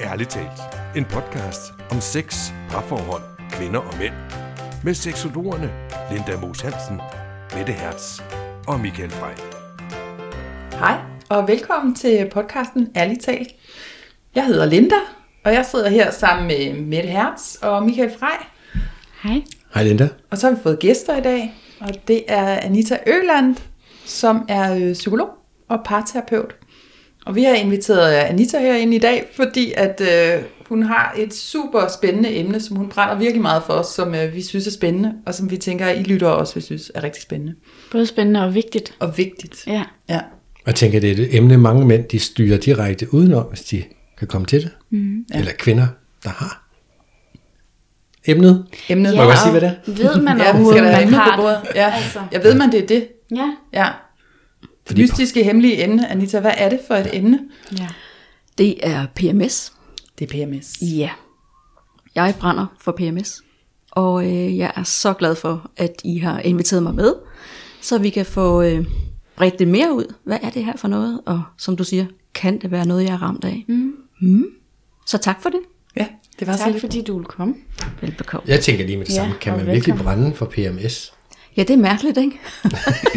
[0.00, 0.60] Ærligt talt.
[0.96, 4.12] En podcast om sex, parforhold, kvinder og mænd.
[4.84, 5.70] Med seksologerne
[6.12, 7.00] Linda Moos Hansen,
[7.56, 8.20] Mette Hertz
[8.66, 9.34] og Michael Frey.
[10.78, 13.48] Hej, og velkommen til podcasten Ærligt talt.
[14.34, 14.96] Jeg hedder Linda,
[15.44, 18.46] og jeg sidder her sammen med Mette Hertz og Michael Frey.
[19.22, 19.42] Hej.
[19.74, 20.08] Hej Linda.
[20.30, 23.56] Og så har vi fået gæster i dag, og det er Anita Øland,
[24.04, 25.28] som er øh, psykolog
[25.68, 26.54] og parterapeut.
[27.24, 31.88] Og vi har inviteret Anita herind i dag, fordi at øh, hun har et super
[31.98, 35.12] spændende emne, som hun brænder virkelig meget for os, som øh, vi synes er spændende,
[35.26, 37.54] og som vi tænker, at I lytter også vil synes er rigtig spændende
[37.92, 38.94] Både spændende og vigtigt.
[38.98, 39.66] og vigtigt.
[39.66, 39.82] Ja.
[40.08, 40.20] Ja.
[40.66, 43.82] Jeg tænker, det er et emne, mange mænd de styrer direkte udenom, hvis de
[44.18, 44.70] kan komme til det.
[44.90, 45.38] Mm, ja.
[45.38, 45.86] Eller kvinder,
[46.24, 46.68] der har
[48.26, 48.66] emnet.
[48.88, 49.14] Emnet.
[49.16, 49.92] Må jeg sige, hvad det er?
[49.92, 51.74] Ved man Ja, overhovedet, man har det?
[51.74, 51.92] Ja.
[51.96, 52.20] Altså.
[52.32, 53.08] Jeg ved man, det er det.
[53.36, 53.54] Ja.
[53.72, 53.86] Ja.
[54.84, 56.10] Det Fordi- mystiske, hemmelige emne.
[56.10, 57.40] Anita, hvad er det for et emne?
[57.78, 57.88] ja.
[58.58, 59.72] Det er PMS.
[60.18, 60.72] Det er PMS.
[60.82, 61.10] Ja.
[62.14, 63.42] Jeg brænder for PMS.
[63.90, 67.14] Og øh, jeg er så glad for, at I har inviteret mig med,
[67.80, 68.86] så vi kan få øh,
[69.36, 70.14] bredt det mere ud.
[70.24, 71.20] Hvad er det her for noget?
[71.26, 73.64] Og som du siger, kan det være noget, jeg er ramt af?
[73.68, 73.92] Mm.
[74.20, 74.44] Mm.
[75.06, 75.60] Så tak for det.
[75.96, 76.06] Ja,
[76.38, 76.80] det var så Tak lidt.
[76.80, 77.54] fordi du vil komme.
[78.00, 78.48] Velbekomme.
[78.48, 79.34] Jeg tænker lige med det Ja, samme.
[79.40, 80.22] Kan og man virkelig velkommen.
[80.22, 81.13] brænde for PMS?
[81.56, 82.40] Ja, det er mærkeligt, ikke?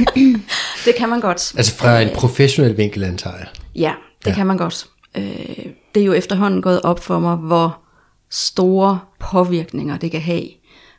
[0.86, 1.54] det kan man godt.
[1.58, 3.48] Altså fra en professionel vinkel, antager jeg.
[3.76, 3.94] Ja,
[4.26, 4.36] det Ja.
[4.36, 4.88] kan man godt.
[5.18, 7.82] Øh, det er jo efterhånden gået op for mig, hvor
[8.30, 10.44] store påvirkninger det kan have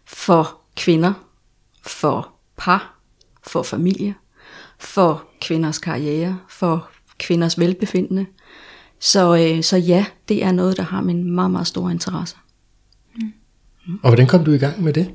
[0.06, 1.12] for kvinder,
[1.86, 3.00] for par,
[3.46, 4.14] for familie,
[4.78, 8.26] for kvinders karriere, for kvinders velbefindende.
[9.00, 12.36] Så, øh, så ja, det er noget, der har min meget, meget store interesse.
[14.02, 15.10] Og hvordan kom du i gang med det?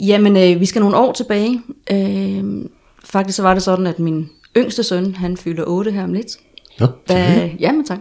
[0.00, 1.62] Jamen, øh, vi skal nogle år tilbage.
[1.92, 2.64] Øh,
[3.04, 6.26] faktisk så var det sådan, at min yngste søn, han fylder 8 her om lidt.
[6.80, 7.98] Nå, Da, jamen tak.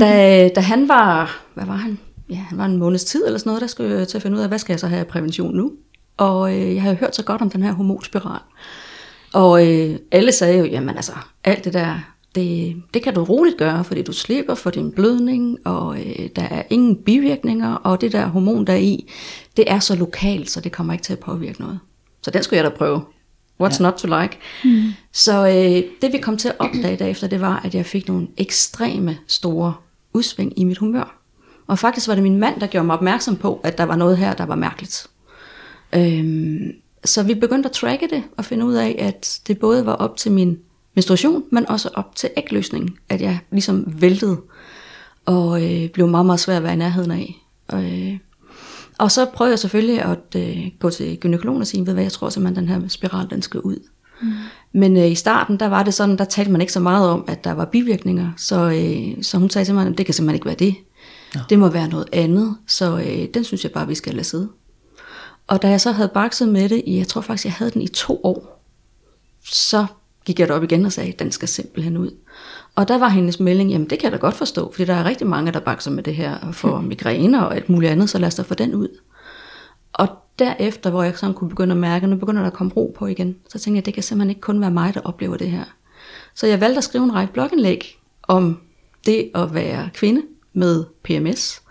[0.00, 1.98] Da, da han var, hvad var han?
[2.30, 4.36] Ja, han var en måneds tid eller sådan noget, der skulle jeg til at finde
[4.36, 5.72] ud af, hvad skal jeg så have af prævention nu?
[6.16, 8.40] Og øh, jeg havde hørt så godt om den her hormonspiral.
[9.32, 11.12] Og øh, alle sagde jo, jamen altså,
[11.44, 15.58] alt det der, det, det kan du roligt gøre, fordi du slipper for din blødning,
[15.64, 19.10] og øh, der er ingen bivirkninger, og det der hormon, der er i,
[19.56, 21.78] det er så lokalt, så det kommer ikke til at påvirke noget.
[22.22, 23.02] Så den skulle jeg da prøve.
[23.62, 23.82] What's ja.
[23.82, 24.38] not to like?
[24.64, 24.92] Mm.
[25.12, 28.28] Så øh, det vi kom til at opdage derefter, det var, at jeg fik nogle
[28.36, 29.74] ekstreme store
[30.12, 31.20] udsving i mit humør.
[31.66, 34.16] Og faktisk var det min mand, der gjorde mig opmærksom på, at der var noget
[34.16, 35.06] her, der var mærkeligt.
[35.94, 36.72] Øhm,
[37.04, 40.16] så vi begyndte at tracke det og finde ud af, at det både var op
[40.16, 40.58] til min
[40.94, 44.40] menstruation, men også op til ægløsningen, at jeg ligesom væltede
[45.26, 47.46] og øh, blev meget, meget svær at være i nærheden af.
[47.74, 48.18] Øh,
[48.98, 52.12] og så prøvede jeg selvfølgelig at øh, gå til gynækologen og sige, ved hvad, jeg
[52.12, 53.76] tror simpelthen, den her spiral, den skal ud.
[54.22, 54.32] Mm.
[54.72, 57.24] Men øh, i starten, der var det sådan, der talte man ikke så meget om,
[57.28, 58.30] at der var bivirkninger.
[58.36, 60.74] Så, øh, så hun sagde til mig, at det kan simpelthen ikke være det.
[61.34, 61.40] Ja.
[61.50, 62.56] Det må være noget andet.
[62.66, 64.48] Så øh, den synes jeg bare, vi skal lade sidde.
[65.46, 67.88] Og da jeg så havde bakset med det, jeg tror faktisk, jeg havde den i
[67.88, 68.64] to år,
[69.44, 69.86] så
[70.24, 72.10] gik jeg derop igen og sagde, den skal simpelthen ud.
[72.74, 75.04] Og der var hendes melding, jamen det kan jeg da godt forstå, fordi der er
[75.04, 78.18] rigtig mange, der bakser med det her, og får migræner og alt muligt andet, så
[78.18, 78.88] lad os da få den ud.
[79.92, 80.08] Og
[80.38, 83.06] derefter, hvor jeg sådan kunne begynde at mærke, nu begynder der at komme ro på
[83.06, 85.64] igen, så tænkte jeg, det kan simpelthen ikke kun være mig, der oplever det her.
[86.34, 88.60] Så jeg valgte at skrive en række blogindlæg om
[89.06, 91.62] det at være kvinde med PMS,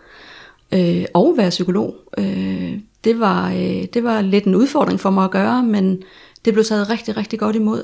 [0.71, 1.95] øh, og være psykolog.
[2.17, 6.03] Øh, det, var, øh, det var lidt en udfordring for mig at gøre, men
[6.45, 7.83] det blev taget rigtig, rigtig godt imod.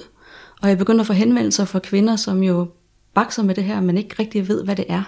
[0.61, 2.67] Og jeg begyndte at få henvendelser fra kvinder, som jo
[3.13, 5.03] bakser med det her, men ikke rigtig ved, hvad det er.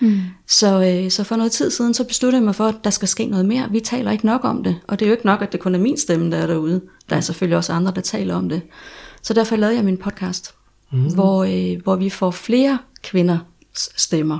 [0.00, 0.20] Mm.
[0.46, 3.08] Så, øh, så for noget tid siden, så besluttede jeg mig for, at der skal
[3.08, 3.68] ske noget mere.
[3.70, 5.74] Vi taler ikke nok om det, og det er jo ikke nok, at det kun
[5.74, 6.80] er min stemme, der er derude.
[7.10, 8.62] Der er selvfølgelig også andre, der taler om det.
[9.22, 10.54] Så derfor lavede jeg min podcast,
[10.92, 11.14] mm.
[11.14, 13.40] hvor, øh, hvor vi får flere kvinders
[13.74, 14.38] stemmer.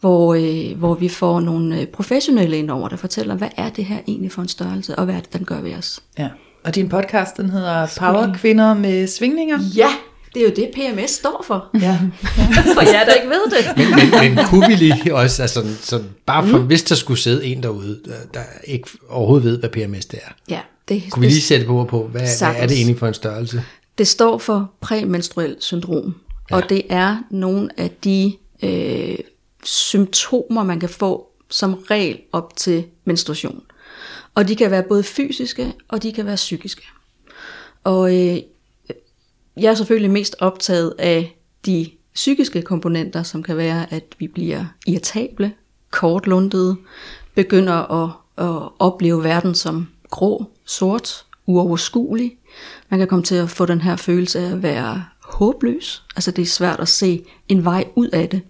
[0.00, 3.84] Hvor, øh, hvor vi får nogle øh, professionelle ind over, der fortæller, hvad er det
[3.84, 6.00] her egentlig for en størrelse, og hvad er det, den gør ved os.
[6.18, 6.28] Ja.
[6.64, 9.58] Og din podcast, den hedder Power Kvinder med svingninger.
[9.76, 9.88] Ja,
[10.34, 11.66] det er jo det, PMS står for.
[11.74, 11.98] Ja.
[12.74, 13.76] For jer, der ikke ved det.
[13.76, 16.66] Men, men, men kunne vi lige også, altså sådan, bare for, mm.
[16.66, 18.00] hvis der skulle sidde en derude,
[18.34, 21.86] der, ikke overhovedet ved, hvad PMS det er, Ja, det, kunne vi lige sætte på,
[21.90, 23.62] på hvad, hvad er det egentlig for en størrelse?
[23.98, 26.14] det står for præmenstruel syndrom,
[26.50, 26.56] ja.
[26.56, 28.32] og det er nogle af de
[28.62, 29.18] øh,
[29.64, 33.62] symptomer, man kan få som regel op til menstruation.
[34.38, 36.82] Og de kan være både fysiske, og de kan være psykiske.
[37.84, 38.38] Og øh,
[39.56, 44.64] jeg er selvfølgelig mest optaget af de psykiske komponenter, som kan være, at vi bliver
[44.86, 45.52] irritable,
[45.90, 46.76] kortlundede,
[47.34, 48.10] begynder at,
[48.46, 52.36] at opleve verden som grå, sort, uoverskuelig.
[52.88, 56.04] Man kan komme til at få den her følelse af at være håbløs.
[56.16, 58.42] Altså det er svært at se en vej ud af det.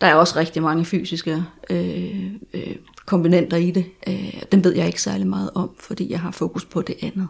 [0.00, 2.76] Der er også rigtig mange fysiske øh, øh,
[3.08, 3.84] komponenter i det.
[4.06, 7.28] Øh, dem ved jeg ikke særlig meget om, fordi jeg har fokus på det andet.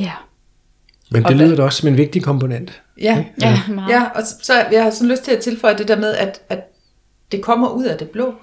[0.00, 0.12] Ja.
[1.10, 2.82] Men det lyder da også som en vigtig komponent.
[3.00, 3.90] Ja, Ja, meget.
[3.90, 6.40] ja og så, så jeg har sådan lyst til at tilføje det der med, at,
[6.48, 6.60] at
[7.32, 8.34] det kommer ud af det blå.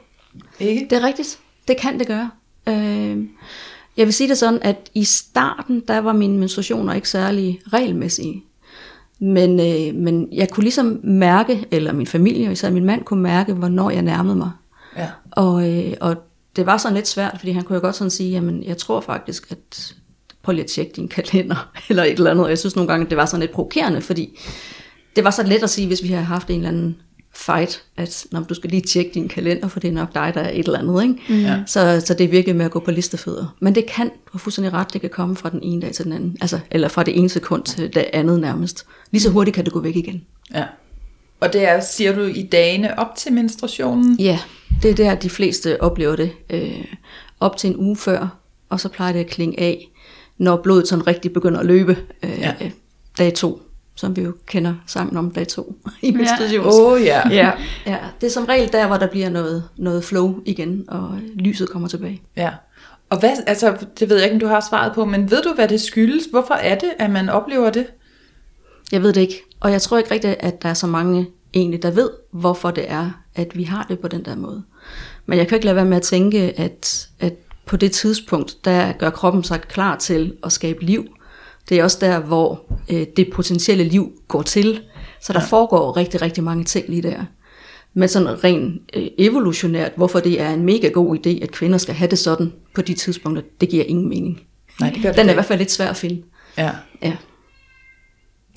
[0.59, 0.87] Ikke?
[0.89, 1.39] Det er rigtigt.
[1.67, 2.29] Det kan det gøre.
[2.67, 3.17] Øh,
[3.97, 8.43] jeg vil sige det sådan, at i starten, der var mine menstruationer ikke særlig regelmæssige.
[9.19, 13.23] Men, øh, men jeg kunne ligesom mærke, eller min familie, og især min mand, kunne
[13.23, 14.51] mærke, hvornår jeg nærmede mig.
[14.97, 15.09] Ja.
[15.31, 16.15] Og, øh, og
[16.55, 19.01] det var sådan lidt svært, fordi han kunne jo godt sådan sige, jamen jeg tror
[19.01, 19.93] faktisk, at
[20.43, 22.43] prøv lige at tjekke din kalender, eller et eller andet.
[22.43, 24.39] Og jeg synes nogle gange, det var sådan lidt provokerende, fordi
[25.15, 26.95] det var så let at sige, hvis vi havde haft en eller anden
[27.33, 30.41] fight, at når du skal lige tjekke din kalender, for det er nok dig, der
[30.41, 31.03] er et eller andet.
[31.03, 31.15] Ikke?
[31.29, 31.41] Mm.
[31.41, 31.63] Ja.
[31.65, 33.55] Så, så det virkede med at gå på listefødder.
[33.59, 36.05] Men det kan, du har fuldstændig ret, det kan komme fra den ene dag til
[36.05, 36.37] den anden.
[36.41, 38.85] Altså, eller fra det ene sekund til det andet nærmest.
[39.11, 40.25] Lige så hurtigt kan det gå væk igen.
[40.53, 40.65] ja.
[41.39, 44.15] Og det er, siger du, i dagene op til menstruationen?
[44.19, 44.39] Ja,
[44.81, 46.31] det er der, de fleste oplever det.
[46.49, 46.85] Øh,
[47.39, 48.37] op til en uge før,
[48.69, 49.87] og så plejer det at klinge af,
[50.37, 51.97] når blodet sådan rigtig begynder at løbe.
[52.23, 52.53] Øh, Ja.
[52.61, 52.69] ja.
[53.17, 53.61] Dag to,
[53.95, 56.75] som vi jo kender sangen om dag to i menstruations.
[56.75, 57.29] Åh oh, ja.
[57.29, 57.51] Ja,
[57.85, 61.69] ja, det er som regel der, hvor der bliver noget, noget flow igen, og lyset
[61.69, 62.21] kommer tilbage.
[62.37, 62.49] ja.
[63.09, 65.53] Og hvad, altså, det ved jeg ikke, om du har svaret på, men ved du,
[65.53, 66.25] hvad det skyldes?
[66.31, 67.85] Hvorfor er det, at man oplever det?
[68.91, 71.83] Jeg ved det ikke, og jeg tror ikke rigtigt, at der er så mange egentlig,
[71.83, 74.63] der ved, hvorfor det er, at vi har det på den der måde.
[75.25, 77.33] Men jeg kan ikke lade være med at tænke, at, at
[77.65, 81.05] på det tidspunkt, der gør kroppen sig klar til at skabe liv.
[81.69, 84.81] Det er også der, hvor øh, det potentielle liv går til.
[85.21, 85.45] Så der ja.
[85.45, 87.25] foregår rigtig, rigtig mange ting lige der.
[87.93, 91.95] Men sådan rent øh, evolutionært, hvorfor det er en mega god idé, at kvinder skal
[91.95, 94.41] have det sådan på de tidspunkter, det giver ingen mening.
[94.79, 95.35] Nej, det gør det Den er i ikke.
[95.35, 96.23] hvert fald lidt svær at finde.
[96.57, 96.71] Ja.
[97.01, 97.15] Ja.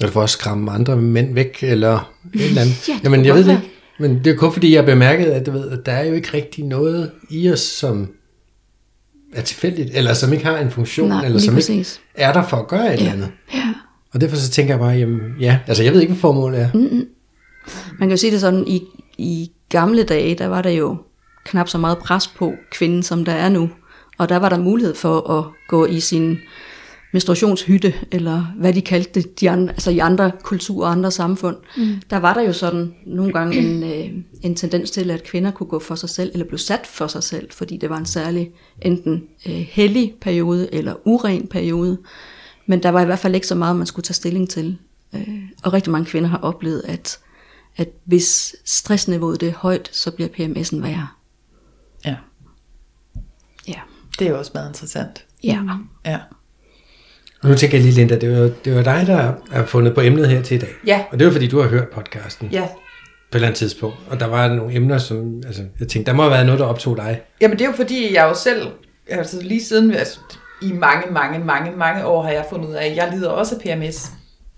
[0.01, 2.89] Eller for at skræmme andre mænd væk, eller et eller andet.
[2.89, 3.71] Ja, Jamen, jeg ved det ikke.
[3.99, 6.29] Men det er kun fordi, jeg bemærkede, at, du ved, at der er jo ikke
[6.35, 8.09] rigtig noget i os, som
[9.35, 12.01] er tilfældigt, eller som ikke har en funktion, Nej, eller som præcis.
[12.15, 13.13] ikke er der for at gøre et eller Ja.
[13.13, 13.29] andet.
[13.55, 13.75] ja.
[14.13, 16.69] Og derfor så tænker jeg bare, jamen, ja, altså jeg ved ikke, hvad formålet er.
[16.75, 17.05] Mm.
[17.99, 18.83] Man kan jo sige det sådan, i,
[19.19, 20.97] i gamle dage, der var der jo
[21.45, 23.71] knap så meget pres på kvinden, som der er nu.
[24.19, 26.39] Og der var der mulighed for at gå i sin
[27.13, 31.57] menstruationshytte, eller hvad de kaldte det, de andre, altså i andre kulturer og andre samfund.
[31.77, 32.03] Mm.
[32.11, 35.67] Der var der jo sådan nogle gange en, øh, en tendens til, at kvinder kunne
[35.67, 38.51] gå for sig selv, eller blev sat for sig selv, fordi det var en særlig
[38.83, 41.99] enten øh, hellig periode, eller uren periode.
[42.67, 44.79] Men der var i hvert fald ikke så meget, man skulle tage stilling til.
[45.15, 47.19] Øh, og rigtig mange kvinder har oplevet, at,
[47.77, 51.09] at hvis stressniveauet det er højt, så bliver PMS'en værre.
[52.05, 52.17] ja.
[53.69, 53.81] Ja.
[54.19, 55.25] Det er jo også meget interessant.
[55.45, 55.65] Ja.
[56.05, 56.19] Ja.
[57.43, 60.01] Og nu tænker jeg lige, Linda, det var, det var dig, der er fundet på
[60.01, 60.69] emnet her til i dag.
[60.87, 61.05] Ja.
[61.11, 62.61] Og det var fordi, du har hørt podcasten Ja.
[62.63, 62.67] på
[63.31, 63.97] et eller andet tidspunkt.
[64.11, 66.67] Og der var nogle emner, som, altså, jeg tænkte, der må have været noget, der
[66.67, 67.21] optog dig.
[67.41, 68.69] Jamen det er jo fordi, jeg jo selv,
[69.09, 70.19] altså lige siden, altså,
[70.63, 73.55] i mange, mange, mange, mange år har jeg fundet ud af, at jeg lider også
[73.55, 74.11] af PMS.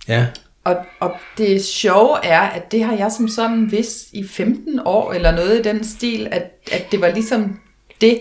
[0.08, 0.26] Ja.
[0.64, 5.12] Og, og det sjove er, at det har jeg som sådan vidst i 15 år,
[5.12, 6.42] eller noget i den stil, at,
[6.72, 7.58] at det var ligesom
[8.00, 8.18] det,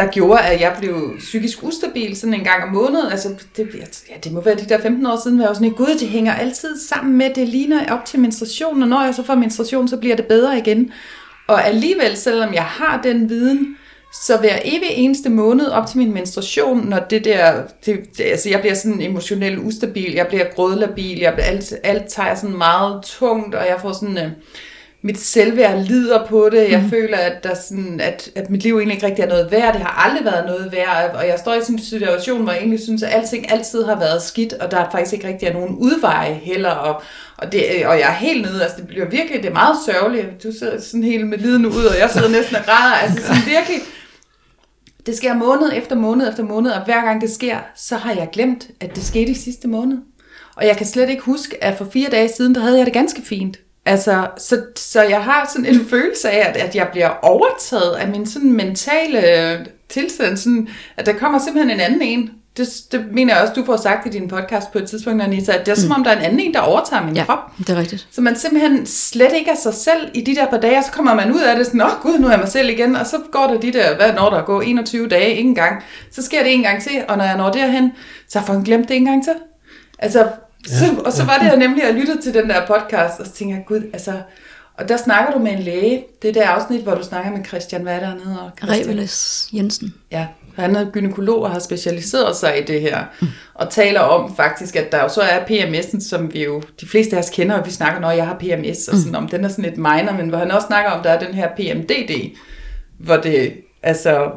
[0.00, 3.10] der gjorde, at jeg blev psykisk ustabil sådan en gang om måneden.
[3.10, 3.68] Altså, det,
[4.10, 6.08] ja, det må være de der 15 år siden, hvor jeg var sådan, gud, det
[6.08, 9.88] hænger altid sammen med, det ligner op til menstruation, og når jeg så får menstruation,
[9.88, 10.92] så bliver det bedre igen.
[11.48, 13.76] Og alligevel, selvom jeg har den viden,
[14.12, 18.48] så hver evig eneste måned op til min menstruation, når det der, det, det, altså
[18.48, 23.02] jeg bliver sådan emotionelt ustabil, jeg bliver grødlabil, jeg bliver, alt, alt tager sådan meget
[23.02, 24.30] tungt, og jeg får sådan, øh,
[25.02, 26.90] mit selvværd lider på det, jeg mm.
[26.90, 29.82] føler, at, der sådan, at, at mit liv egentlig ikke rigtig er noget værd, det
[29.82, 32.80] har aldrig været noget værd, og jeg står i sådan en situation, hvor jeg egentlig
[32.80, 36.34] synes, at alting altid har været skidt, og der faktisk ikke rigtig er nogen udveje
[36.34, 37.02] heller, og,
[37.36, 40.42] og, det, og jeg er helt nede, altså det bliver virkelig, det er meget sørgeligt,
[40.42, 43.42] du sidder sådan helt med liden ud, og jeg sidder næsten og græder, altså sådan
[43.46, 43.78] virkelig,
[45.06, 48.28] det sker måned efter måned efter måned, og hver gang det sker, så har jeg
[48.32, 49.98] glemt, at det skete i sidste måned.
[50.56, 52.94] Og jeg kan slet ikke huske, at for fire dage siden, der havde jeg det
[52.94, 53.58] ganske fint.
[53.86, 58.08] Altså, så, så jeg har sådan en følelse af, at, at jeg bliver overtaget af
[58.08, 62.30] min sådan mentale tilstand, sådan, at der kommer simpelthen en anden en.
[62.56, 65.52] Det, det mener jeg også, du får sagt i din podcast på et tidspunkt, Anita,
[65.52, 67.38] at det er som om, der er en anden en, der overtager min Ja, krop.
[67.58, 68.06] det er rigtigt.
[68.10, 70.92] Så man simpelthen slet ikke er sig selv i de der par dage, og så
[70.92, 73.06] kommer man ud af det sådan, åh gud, nu er jeg mig selv igen, og
[73.06, 75.82] så går der de der, hvad når der går 21 dage, ikke engang.
[76.12, 77.92] Så sker det en gang til, og når jeg når derhen,
[78.28, 79.32] så har jeg glemt det en gang til.
[79.98, 80.26] Altså,
[80.66, 83.26] så, og så var det jeg nemlig, at jeg lyttede til den der podcast, og
[83.26, 84.12] så tænkte jeg, gud, altså,
[84.74, 87.44] og der snakker du med en læge, det er der afsnit, hvor du snakker med
[87.44, 88.50] Christian, hvad er der nede?
[88.62, 89.94] Reveles Jensen.
[90.10, 90.26] Ja,
[90.56, 93.04] Han er gynekolog og har specialiseret sig i det her,
[93.54, 97.16] og taler om faktisk, at der jo så er PMS'en, som vi jo, de fleste
[97.16, 99.48] af os kender, og vi snakker, når jeg har PMS, og sådan, om den er
[99.48, 102.36] sådan lidt minor, men hvor han også snakker om, der er den her PMDD,
[102.98, 103.52] hvor det,
[103.82, 104.30] altså,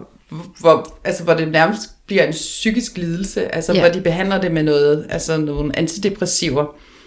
[0.59, 3.79] hvor, altså, hvor det nærmest bliver en psykisk lidelse, altså Ja.
[3.79, 6.65] hvor de behandler det med noget, altså nogle antidepressiver.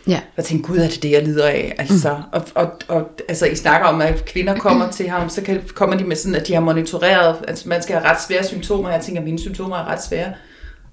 [0.08, 0.20] Ja.
[0.36, 1.74] Jeg tænkte, gud, er det det, jeg lider af?
[1.78, 2.22] Altså, mm.
[2.32, 5.96] og, og, og, altså, I snakker om, at kvinder kommer til ham, så kan, kommer
[5.96, 8.90] de med sådan, at de har monitoreret, altså man skal have ret svære symptomer.
[8.90, 10.32] Jeg tænker, at mine symptomer er ret svære.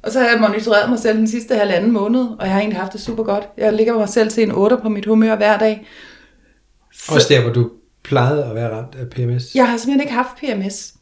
[0.03, 2.79] Og så har jeg monitoreret mig selv den sidste halvanden måned, og jeg har egentlig
[2.79, 3.43] haft det super godt.
[3.58, 5.88] Jeg ligger mig selv til en 8 på mit humør hver dag.
[7.10, 7.70] Også der, hvor du
[8.03, 9.55] plejede at være ramt af PMS.
[9.55, 10.93] Jeg har simpelthen ikke haft PMS.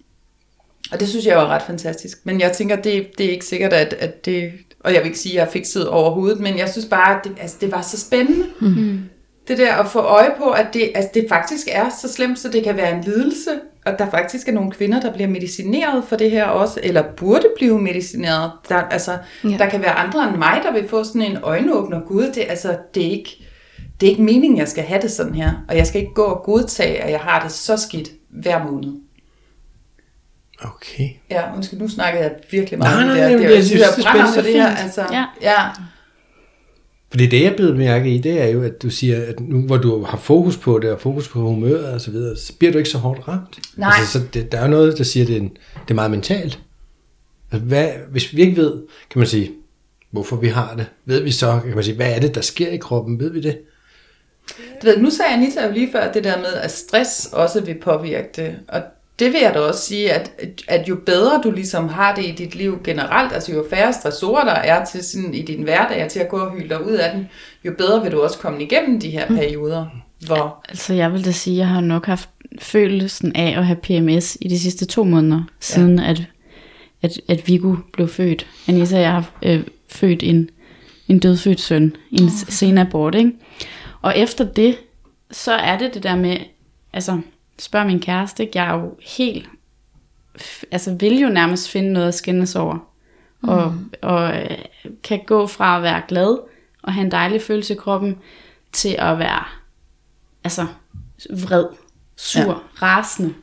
[0.92, 2.18] Og det synes jeg var ret fantastisk.
[2.24, 4.52] Men jeg tænker, det, det er ikke sikkert, at, at det...
[4.80, 7.24] Og jeg vil ikke sige, at jeg er fikset overhovedet, men jeg synes bare, at
[7.24, 8.46] det, altså, det var så spændende.
[8.62, 9.00] Mm.
[9.48, 12.50] Det der at få øje på, at det, altså, det faktisk er så slemt, så
[12.50, 13.52] det kan være en lidelse.
[13.86, 17.46] Og der faktisk er nogle kvinder, der bliver medicineret for det her også, eller burde
[17.56, 18.52] blive medicineret.
[18.70, 19.18] Der, altså.
[19.44, 19.58] Ja.
[19.58, 22.00] der kan være andre end mig, der vil få sådan en øjenåbner.
[22.08, 23.48] Gud, det, altså, det, er ikke,
[24.02, 25.52] det er ikke meningen, jeg skal have det sådan her.
[25.70, 28.94] Og jeg skal ikke gå og godtage, at jeg har det så skidt hver måned.
[30.62, 31.10] Okay.
[31.30, 33.38] Ja, undskyld, nu snakkede jeg virkelig meget Nej, om nej, det her.
[33.38, 34.76] Det er jeg synes, jeg det er brænder for det her.
[34.76, 35.26] Altså, Ja.
[35.42, 35.70] ja.
[37.12, 39.78] Fordi det, jeg blev mærke i, det er jo, at du siger, at nu hvor
[39.78, 42.78] du har fokus på det, og fokus på humøret og så videre, så bliver du
[42.78, 43.60] ikke så hårdt ramt.
[43.76, 43.92] Nej.
[43.98, 45.94] Altså, så det, der er jo noget, der siger, at det er, en, det er
[45.94, 46.60] meget mentalt.
[47.52, 49.52] Altså, Hvad, hvis vi ikke ved, kan man sige,
[50.12, 52.70] hvorfor vi har det, ved vi så, kan man sige, hvad er det, der sker
[52.70, 53.58] i kroppen, ved vi det?
[54.82, 57.76] Du ved, nu sagde Anita jo lige før det der med, at stress også vil
[57.84, 58.56] påvirke det.
[58.68, 58.82] Og
[59.22, 60.32] det vil jeg da også sige, at,
[60.68, 64.44] at jo bedre du ligesom har det i dit liv generelt, altså jo færre stressorer
[64.44, 67.16] der er til sådan, i din hverdag til at gå og hylde dig ud af
[67.16, 67.30] den,
[67.66, 69.86] jo bedre vil du også komme igennem de her perioder,
[70.26, 70.66] hvor...
[70.70, 74.38] Altså jeg vil da sige, at jeg har nok haft følelsen af at have PMS
[74.42, 76.24] i de sidste to måneder, siden at,
[77.02, 78.48] at, at Viggo blev født.
[78.68, 80.50] Anissa og jeg har øh, født en,
[81.08, 82.32] en dødfødt søn i en oh.
[82.32, 83.32] senabort, ikke?
[84.02, 84.78] Og efter det,
[85.32, 86.38] så er det det der med,
[86.94, 87.22] altså
[87.62, 88.60] spørg min kæreste, ikke?
[88.60, 89.50] jeg er jo helt,
[90.72, 92.92] altså vil jo nærmest finde noget at skændes over.
[93.42, 93.50] Mm.
[93.50, 94.58] Og, og øh,
[95.04, 96.38] kan gå fra at være glad
[96.84, 98.18] og have en dejlig følelse i kroppen,
[98.72, 99.44] til at være
[100.44, 100.66] altså
[101.30, 101.66] vred,
[102.18, 102.54] sur, ja.
[102.82, 103.34] rasende.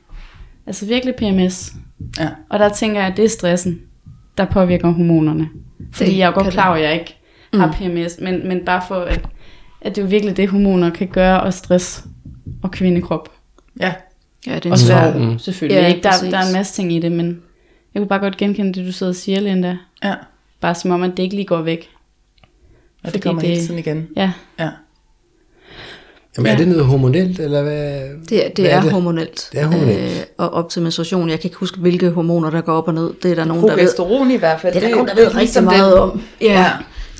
[0.66, 1.72] Altså virkelig PMS.
[2.18, 2.28] Ja.
[2.48, 3.80] Og der tænker jeg, at det er stressen,
[4.38, 5.48] der påvirker hormonerne.
[5.92, 7.16] Fordi Det jeg er godt klar over, at jeg ikke
[7.52, 7.60] mm.
[7.60, 9.28] har PMS, men, men bare for, at,
[9.80, 12.04] at det er jo virkelig det, hormoner kan gøre, og stress
[12.62, 13.32] og kvindekrop.
[13.80, 13.94] Ja,
[14.49, 15.37] Ja, det er Og en svær...
[15.38, 15.83] selvfølgelig.
[15.83, 16.00] Ja, ikke?
[16.02, 16.31] Der, præcis.
[16.31, 17.43] der er en masse ting i det, men
[17.95, 19.76] jeg kunne bare godt genkende det, du sidder og siger, Linda.
[20.05, 20.14] ja.
[20.61, 21.88] Bare som om, at det ikke lige går væk.
[23.05, 24.09] Og det kommer det- hele tiden igen.
[24.17, 24.69] Ja, Ja.
[26.37, 26.52] Jamen, ja.
[26.52, 28.00] er det noget hormonelt, eller hvad?
[28.28, 29.49] Det, er- det hvad er, er hormonelt.
[29.52, 30.00] Det er hormonelt.
[30.00, 31.28] Øh, og op til menstruation.
[31.28, 33.11] Jeg kan ikke huske, hvilke hormoner, der går op og ned.
[33.23, 33.76] Det er der nogen, der ved.
[33.76, 34.75] Progesteron i hvert fald.
[34.75, 36.23] Det er der nogen, der ved rigtig ligesom meget den- om.
[36.40, 36.47] Ja.
[36.61, 36.71] Ja.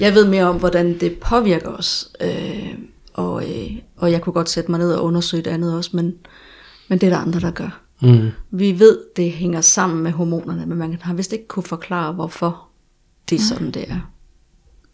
[0.01, 2.09] Jeg ved mere om, hvordan det påvirker os.
[2.21, 2.69] Øh,
[3.15, 6.15] og, øh, og jeg kunne godt sætte mig ned og undersøge det andet også, men,
[6.89, 7.81] men det er der andre, der gør.
[8.03, 8.29] Mm.
[8.51, 12.67] Vi ved, det hænger sammen med hormonerne, men man har vist ikke kunne forklare, hvorfor
[13.31, 14.11] det er sådan, det er.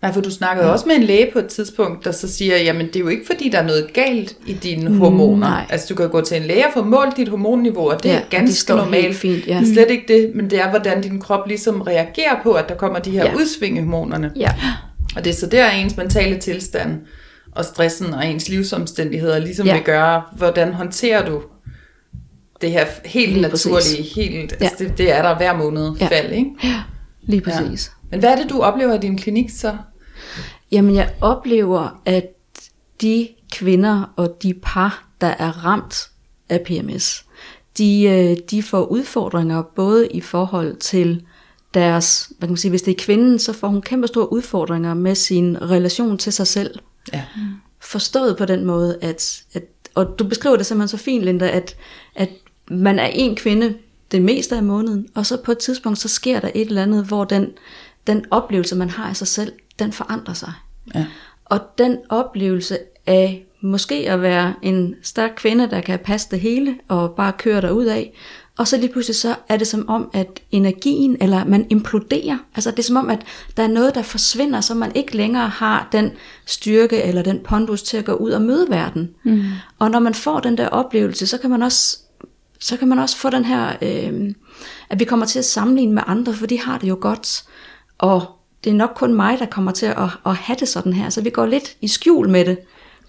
[0.02, 0.72] Nej, for du snakkede ja.
[0.72, 3.26] også med en læge på et tidspunkt, der så siger, jamen det er jo ikke
[3.26, 5.48] fordi, der er noget galt i dine Mm, hormoner.
[5.48, 5.66] nej.
[5.70, 8.14] Altså du kan gå til en læge og få målt dit hormonniveau, og det Ja,
[8.20, 9.16] er ganske helt normalt.
[9.16, 9.58] fint, ja.
[9.60, 12.68] Det er slet ikke det, men det er, hvordan din krop ligesom reagerer på, at
[12.68, 13.30] der kommer de her Ja.
[13.30, 13.36] ja.
[13.36, 14.32] udsving i hormonerne.
[14.36, 14.50] Ja.
[15.16, 17.00] Og det er så der ens mentale tilstand
[17.52, 19.74] og stressen og ens livsomstændigheder ligesom ja.
[19.74, 21.42] vil gøre, hvordan håndterer du
[22.60, 24.14] det her helt Lige naturlige, præcis.
[24.14, 24.64] helt, Ja.
[24.66, 26.06] altså det, det er der hver måned Ja.
[26.06, 26.50] fald, ikke?
[27.22, 27.92] Lige præcis.
[27.94, 28.06] Ja.
[28.10, 29.76] Men hvad er det, du oplever i din klinik så?
[30.72, 32.24] Jamen, jeg oplever, at
[33.00, 36.10] de kvinder og de par, der er ramt
[36.48, 37.24] af PMS,
[37.78, 41.22] de, øh, de får udfordringer både i forhold til
[41.74, 44.94] deres, hvad kan man sige, hvis det er kvinden, så får hun kæmpe store udfordringer
[44.94, 46.78] med sin relation til sig selv.
[47.12, 47.22] Ja.
[47.80, 49.62] Forstået på den måde, at, at
[49.94, 51.76] og du beskriver det simpelthen så fint, Linda, at,
[52.14, 52.28] at
[52.70, 53.74] man er en kvinde
[54.12, 57.04] det meste af måneden, og så på et tidspunkt, så sker der et eller andet,
[57.04, 57.50] hvor den,
[58.06, 60.52] den oplevelse, man har af sig selv, den forandrer sig.
[60.94, 61.06] Ja.
[61.44, 66.74] Og den oplevelse af måske at være en stærk kvinde, der kan passe det hele
[66.88, 68.12] og bare køre derud af,
[68.58, 72.70] og så lige pludselig så er det som om, at energien, eller man imploderer, altså
[72.70, 73.20] det er som om, at
[73.56, 76.10] der er noget, der forsvinder, så man ikke længere har den
[76.46, 79.10] styrke eller den pondus til at gå ud og møde verden.
[79.24, 79.42] Mm.
[79.78, 81.98] Og når man får den der oplevelse, så kan man også
[82.60, 84.34] så kan man også få den her, øh,
[84.90, 87.44] at vi kommer til at sammenligne med andre, for de har det jo godt.
[87.98, 88.26] Og
[88.64, 91.10] det er nok kun mig, der kommer til at, at have det sådan her.
[91.10, 92.58] Så vi går lidt i skjul med det.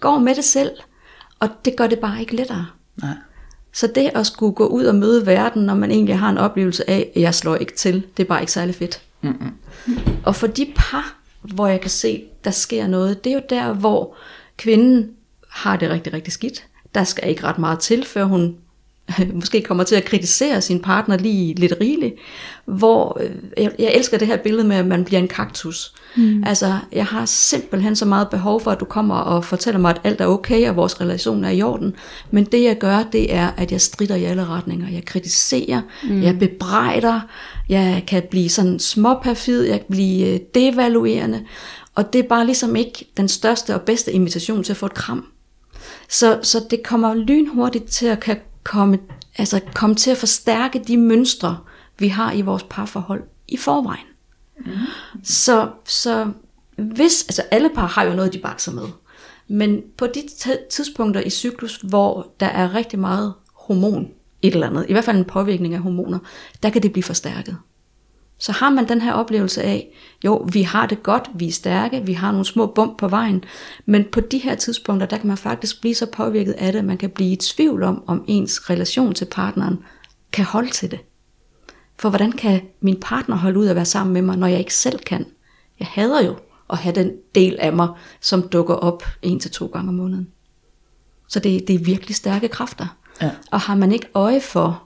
[0.00, 0.70] Går med det selv.
[1.40, 2.66] Og det gør det bare ikke lettere.
[3.02, 3.14] Nej.
[3.72, 6.90] Så det at skulle gå ud og møde verden, når man egentlig har en oplevelse
[6.90, 9.02] af, at jeg slår ikke til, det er bare ikke særlig fedt.
[9.22, 9.52] Mm-hmm.
[10.24, 13.72] Og for de par, hvor jeg kan se, der sker noget, det er jo der,
[13.72, 14.16] hvor
[14.56, 15.10] kvinden
[15.48, 16.66] har det rigtig, rigtig skidt.
[16.94, 18.56] Der skal ikke ret meget til, før hun
[19.34, 22.14] måske kommer til at kritisere sin partner lige lidt rigeligt,
[22.64, 25.94] hvor øh, jeg, jeg elsker det her billede med, at man bliver en kaktus.
[26.16, 26.44] Mm.
[26.46, 30.00] Altså, jeg har simpelthen så meget behov for, at du kommer og fortæller mig, at
[30.04, 31.94] alt er okay, og vores relation er i orden.
[32.30, 34.88] Men det jeg gør, det er, at jeg strider i alle retninger.
[34.88, 36.22] Jeg kritiserer, mm.
[36.22, 37.20] jeg bebrejder,
[37.68, 41.44] jeg kan blive sådan småperfid, jeg kan blive øh, devaluerende,
[41.94, 44.94] og det er bare ligesom ikke den største og bedste invitation til at få et
[44.94, 45.26] kram.
[46.08, 48.36] Så, så det kommer lynhurtigt til at kan
[48.66, 48.98] komme,
[49.36, 51.58] altså komme til at forstærke de mønstre,
[51.98, 54.06] vi har i vores parforhold i forvejen.
[54.58, 54.72] Mm.
[55.22, 56.32] Så, så
[56.76, 58.84] hvis, altså alle par har jo noget, de bakser med.
[59.48, 60.22] Men på de
[60.70, 64.08] tidspunkter i cyklus, hvor der er rigtig meget hormon,
[64.42, 66.18] et eller andet, i hvert fald en påvirkning af hormoner,
[66.62, 67.56] der kan det blive forstærket
[68.38, 69.88] så har man den her oplevelse af,
[70.24, 73.44] jo, vi har det godt, vi er stærke, vi har nogle små bump på vejen,
[73.86, 76.84] men på de her tidspunkter, der kan man faktisk blive så påvirket af det, at
[76.84, 79.78] man kan blive i tvivl om, om ens relation til partneren
[80.32, 81.00] kan holde til det.
[81.98, 84.74] For hvordan kan min partner holde ud at være sammen med mig, når jeg ikke
[84.74, 85.26] selv kan?
[85.80, 86.36] Jeg hader jo
[86.70, 87.88] at have den del af mig,
[88.20, 90.28] som dukker op en til to gange om måneden.
[91.28, 92.96] Så det, det er virkelig stærke kræfter.
[93.22, 93.30] Ja.
[93.50, 94.82] Og har man ikke øje for,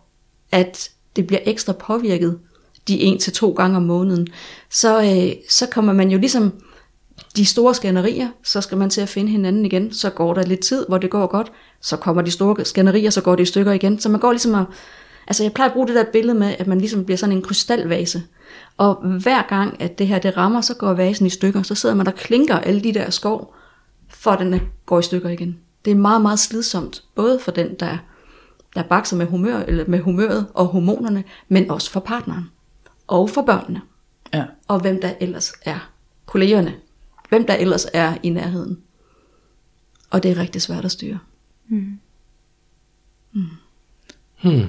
[0.52, 2.38] at det bliver ekstra påvirket
[2.88, 4.28] de en til to gange om måneden,
[4.70, 6.52] så, øh, så kommer man jo ligesom
[7.36, 10.60] de store skænderier, så skal man til at finde hinanden igen, så går der lidt
[10.60, 13.72] tid, hvor det går godt, så kommer de store skænderier, så går det i stykker
[13.72, 14.64] igen, så man går ligesom at,
[15.26, 17.42] altså jeg plejer at bruge det der billede med, at man ligesom bliver sådan en
[17.42, 18.22] krystalvase,
[18.76, 21.94] og hver gang, at det her det rammer, så går vasen i stykker, så sidder
[21.94, 23.54] man der klinker alle de der skov,
[24.08, 25.58] for at den går i stykker igen.
[25.84, 27.98] Det er meget, meget slidsomt, både for den, der,
[28.74, 32.44] der bakser med, humør, eller med humøret og hormonerne, men også for partneren
[33.10, 33.80] og for børnene.
[34.34, 34.44] Ja.
[34.68, 35.92] Og hvem der ellers er
[36.26, 36.74] kollegerne.
[37.28, 38.80] Hvem der ellers er i nærheden.
[40.10, 41.18] Og det er rigtig svært at styre.
[41.68, 41.98] Mm.
[43.32, 43.42] Mm.
[44.42, 44.66] Hmm.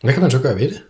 [0.00, 0.82] Hvad kan man så gøre ved det?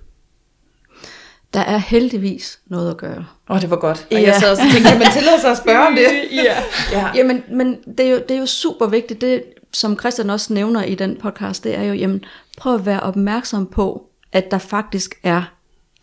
[1.54, 3.18] Der er heldigvis noget at gøre.
[3.18, 4.06] Åh, oh, det var godt.
[4.10, 4.20] Og ja.
[4.20, 6.08] jeg sad og tænkte, kan man tillade sig at spørge om det?
[6.44, 6.62] ja.
[6.92, 7.10] ja.
[7.14, 9.20] Jamen, men det er, jo, det er jo super vigtigt.
[9.20, 12.24] Det, som Christian også nævner i den podcast, det er jo, jamen,
[12.58, 15.42] prøv at være opmærksom på, at der faktisk er,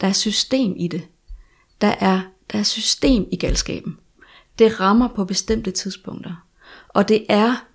[0.01, 1.07] der er system i det.
[1.81, 3.97] Der er, der er system i galskaben.
[4.59, 6.43] Det rammer på bestemte tidspunkter.
[6.89, 7.65] Og det er,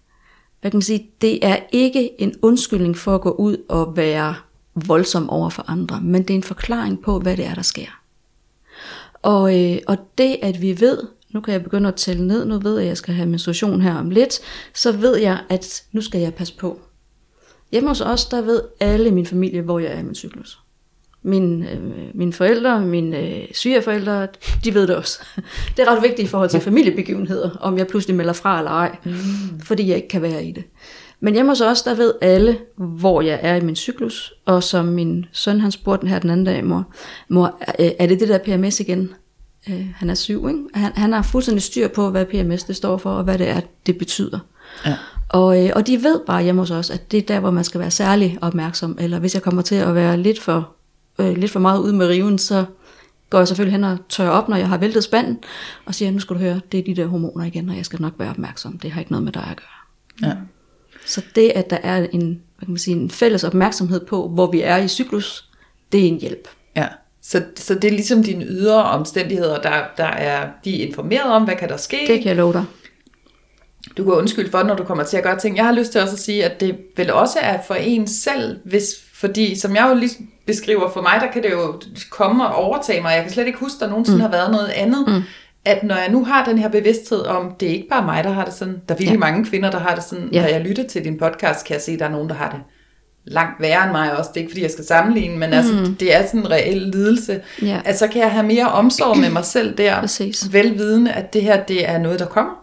[0.60, 4.34] hvad kan man sige, det er ikke en undskyldning for at gå ud og være
[4.74, 8.00] voldsom over for andre, men det er en forklaring på, hvad det er, der sker.
[9.22, 10.98] Og, øh, og det, at vi ved,
[11.30, 13.80] nu kan jeg begynde at tælle ned, nu ved jeg, at jeg skal have menstruation
[13.80, 14.40] her om lidt,
[14.74, 16.80] så ved jeg, at nu skal jeg passe på.
[17.72, 20.58] Hjemme hos os, der ved alle i min familie, hvor jeg er i min cyklus.
[21.22, 21.78] Min, øh,
[22.14, 24.28] mine forældre, mine øh, svigerforældre,
[24.64, 25.20] de ved det også.
[25.76, 28.96] Det er ret vigtigt i forhold til familiebegivenheder, om jeg pludselig melder fra eller ej,
[29.04, 29.60] mm.
[29.60, 30.64] fordi jeg ikke kan være i det.
[31.20, 34.84] Men hjemme hos os, der ved alle, hvor jeg er i min cyklus, og som
[34.84, 36.92] min søn, han spurgte den her den anden dag, mor,
[37.28, 39.14] mor er det det der PMS igen?
[39.68, 40.60] Øh, han er syv, ikke?
[40.74, 43.60] Han, han har fuldstændig styr på, hvad PMS det står for, og hvad det er,
[43.86, 44.38] det betyder.
[44.86, 44.96] Ja.
[45.32, 47.64] Og, øh, og de ved bare hjemme hos os, at det er der, hvor man
[47.64, 48.96] skal være særlig opmærksom.
[49.00, 50.68] Eller hvis jeg kommer til at være lidt for,
[51.18, 52.64] øh, lidt for meget ude med riven, så
[53.30, 55.38] går jeg selvfølgelig hen og tørrer op, når jeg har væltet spanden,
[55.84, 58.00] og siger, nu skal du høre, det er de der hormoner igen, og jeg skal
[58.00, 58.78] nok være opmærksom.
[58.78, 60.28] Det har ikke noget med dig at gøre.
[60.30, 60.36] Ja.
[61.06, 62.20] Så det, at der er en,
[62.56, 65.48] hvad kan man sige, en fælles opmærksomhed på, hvor vi er i cyklus,
[65.92, 66.48] det er en hjælp.
[66.76, 66.88] Ja.
[67.22, 71.44] Så, så det er ligesom dine ydre omstændigheder, der, der er, de er informeret om,
[71.44, 71.98] hvad kan der ske.
[72.06, 72.64] Det kan jeg love dig
[73.96, 75.56] du kan undskylde for, når du kommer til at gøre ting.
[75.56, 78.58] Jeg har lyst til også at sige, at det vel også er for en selv,
[78.64, 80.10] hvis, fordi som jeg jo lige
[80.46, 83.12] beskriver for mig, der kan det jo komme og overtage mig.
[83.14, 84.22] Jeg kan slet ikke huske, at der nogensinde mm.
[84.22, 85.04] har været noget andet.
[85.08, 85.22] Mm.
[85.64, 88.30] At når jeg nu har den her bevidsthed om, det er ikke bare mig, der
[88.30, 88.74] har det sådan.
[88.88, 89.18] Der er virkelig ja.
[89.18, 90.28] mange kvinder, der har det sådan.
[90.32, 90.42] Ja.
[90.42, 92.50] Når jeg lytter til din podcast, kan jeg se, at der er nogen, der har
[92.50, 92.60] det
[93.24, 94.30] langt værre end mig også.
[94.34, 95.94] Det er ikke, fordi jeg skal sammenligne, men altså, mm.
[95.94, 97.40] det er sådan en reel lidelse.
[97.62, 97.80] Ja.
[97.84, 100.00] At så kan jeg have mere omsorg med mig selv der.
[100.00, 100.52] Præcis.
[100.52, 102.61] Velvidende, at det her, det er noget, der kommer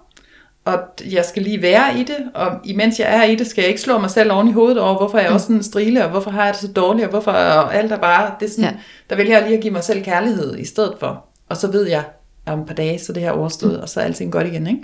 [0.65, 0.79] og
[1.11, 3.81] jeg skal lige være i det, og imens jeg er i det, skal jeg ikke
[3.81, 5.35] slå mig selv oven i hovedet over, hvorfor jeg er mm.
[5.35, 7.91] også sådan en strile, og hvorfor har jeg det så dårligt, og hvorfor og alt
[7.91, 8.71] er bare, det er sådan, ja.
[9.09, 11.25] der vælger jeg lige at give mig selv kærlighed i stedet for.
[11.49, 12.03] Og så ved jeg,
[12.45, 13.81] om et par dage, så det her overstået, mm.
[13.81, 14.83] og så er alting godt igen, ikke?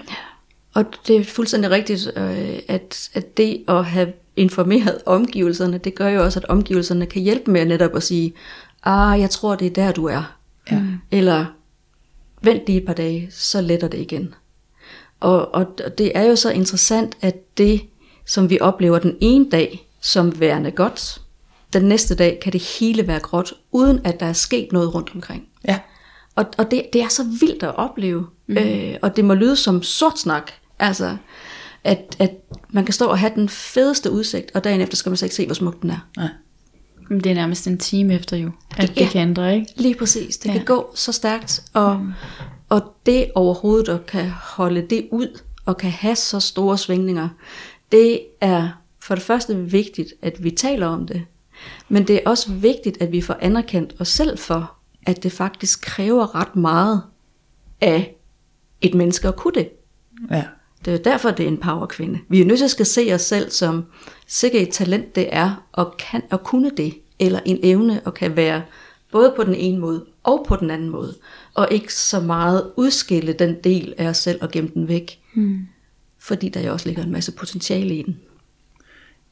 [0.74, 6.10] Og det er fuldstændig rigtigt, øh, at, at det at have informeret omgivelserne, det gør
[6.10, 8.34] jo også, at omgivelserne kan hjælpe med netop at sige,
[8.84, 10.38] ah, jeg tror, det er der, du er.
[10.72, 10.82] Ja.
[11.12, 11.46] Eller,
[12.42, 14.34] vent lige et par dage, så letter det igen.
[15.20, 17.82] Og, og det er jo så interessant, at det,
[18.26, 21.22] som vi oplever den ene dag, som værende godt.
[21.74, 25.12] Den næste dag kan det hele være gråt, uden at der er sket noget rundt
[25.16, 25.44] omkring.
[25.68, 25.80] Ja.
[26.36, 28.28] Og, og det, det er så vildt at opleve.
[28.48, 28.58] Mm.
[28.58, 30.52] Øh, og det må lyde som sort snak.
[30.80, 31.18] Altså,
[31.84, 32.32] at, at
[32.70, 35.36] man kan stå og have den fedeste udsigt, og dagen efter skal man så ikke
[35.36, 36.08] se, hvor smuk den er.
[36.18, 36.28] Nej.
[37.10, 39.04] Men det er nærmest en time efter jo, at det, Ja.
[39.04, 39.74] det kan ændre, ikke?
[39.76, 40.38] Lige præcis.
[40.38, 40.52] Det Ja.
[40.54, 40.58] ja.
[40.58, 42.14] kan gå så stærkt, og, mm.
[42.70, 47.30] Og det overhovedet at kan holde det ud, og kan have så store svingninger,
[47.92, 51.26] det er for det første vigtigt, at vi taler om det,
[51.90, 54.76] men det er også vigtigt, at vi får anerkendt os selv for,
[55.06, 57.02] at det faktisk kræver ret meget
[57.82, 58.16] af
[58.82, 59.70] et menneske at kunne det.
[60.32, 60.44] Ja.
[60.86, 62.20] Det er derfor, det er en powerkvinde.
[62.30, 63.86] Vi er nødt til at se os selv som
[64.28, 68.36] sikkert et talent, det er, og kan at kunne det, eller en evne, og kan
[68.36, 68.62] være
[69.12, 71.16] både på den ene måde og på den anden måde,
[71.56, 75.60] og ikke så meget udskille den del af os selv og gemme den væk, mm.
[76.20, 78.20] fordi der jo også ligger en masse potentiale i den.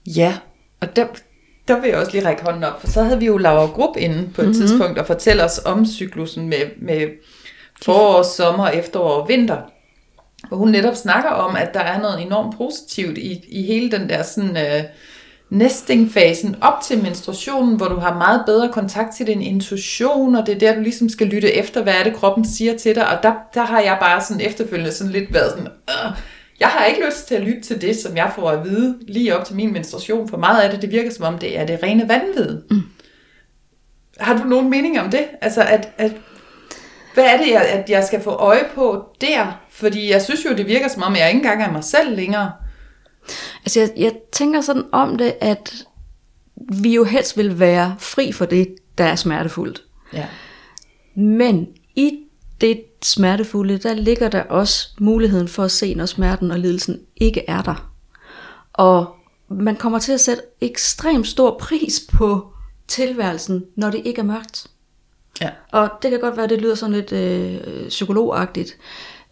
[0.05, 0.37] Ja,
[0.81, 1.07] og der,
[1.67, 3.97] der vil jeg også lige række hånden op, for så havde vi jo Laura Grupp
[3.97, 4.53] inde på et mm-hmm.
[4.53, 7.07] tidspunkt og fortælle os om cyklusen med, med
[7.81, 9.61] forår, sommer, efterår og vinter.
[10.47, 14.09] Hvor hun netop snakker om, at der er noget enormt positivt i, i hele den
[14.09, 14.83] der sådan, øh,
[15.53, 20.55] nesting-fasen op til menstruationen, hvor du har meget bedre kontakt til din intuition, og det
[20.55, 23.17] er der, du ligesom skal lytte efter, hvad er det, kroppen siger til dig.
[23.17, 26.17] Og der, der har jeg bare sådan efterfølgende sådan lidt været sådan, øh,
[26.59, 29.37] jeg har ikke lyst til at lytte til det, som jeg får at vide lige
[29.37, 31.79] op til min menstruation, for meget af det, det virker som om, det er det
[31.83, 32.61] rene vanvid.
[32.71, 32.81] Mm.
[34.19, 35.25] Har du nogen mening om det?
[35.41, 36.11] Altså, at, at,
[37.13, 39.61] hvad er det, jeg, at jeg skal få øje på der?
[39.69, 42.51] Fordi jeg synes jo, det virker som om, jeg ikke engang er mig selv længere.
[43.65, 45.85] Altså jeg, jeg tænker sådan om det, at
[46.55, 49.83] vi jo helst vil være fri for det, der er smertefuldt.
[50.13, 50.27] Ja.
[51.15, 52.19] Men i
[52.61, 57.43] det smertefulde, der ligger der også muligheden for at se, når smerten og lidelsen ikke
[57.47, 57.91] er der.
[58.73, 59.15] Og
[59.49, 62.53] man kommer til at sætte ekstremt stor pris på
[62.87, 64.67] tilværelsen, når det ikke er mørkt.
[65.41, 65.49] Ja.
[65.71, 68.77] Og det kan godt være, at det lyder sådan lidt øh, psykologagtigt.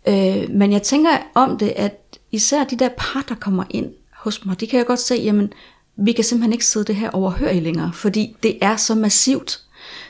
[0.07, 4.45] Øh, men jeg tænker om det, at især de der par, der kommer ind hos
[4.45, 5.53] mig, de kan jeg godt se, jamen,
[5.97, 9.59] vi kan simpelthen ikke sidde det her overhør i længere, fordi det er så massivt.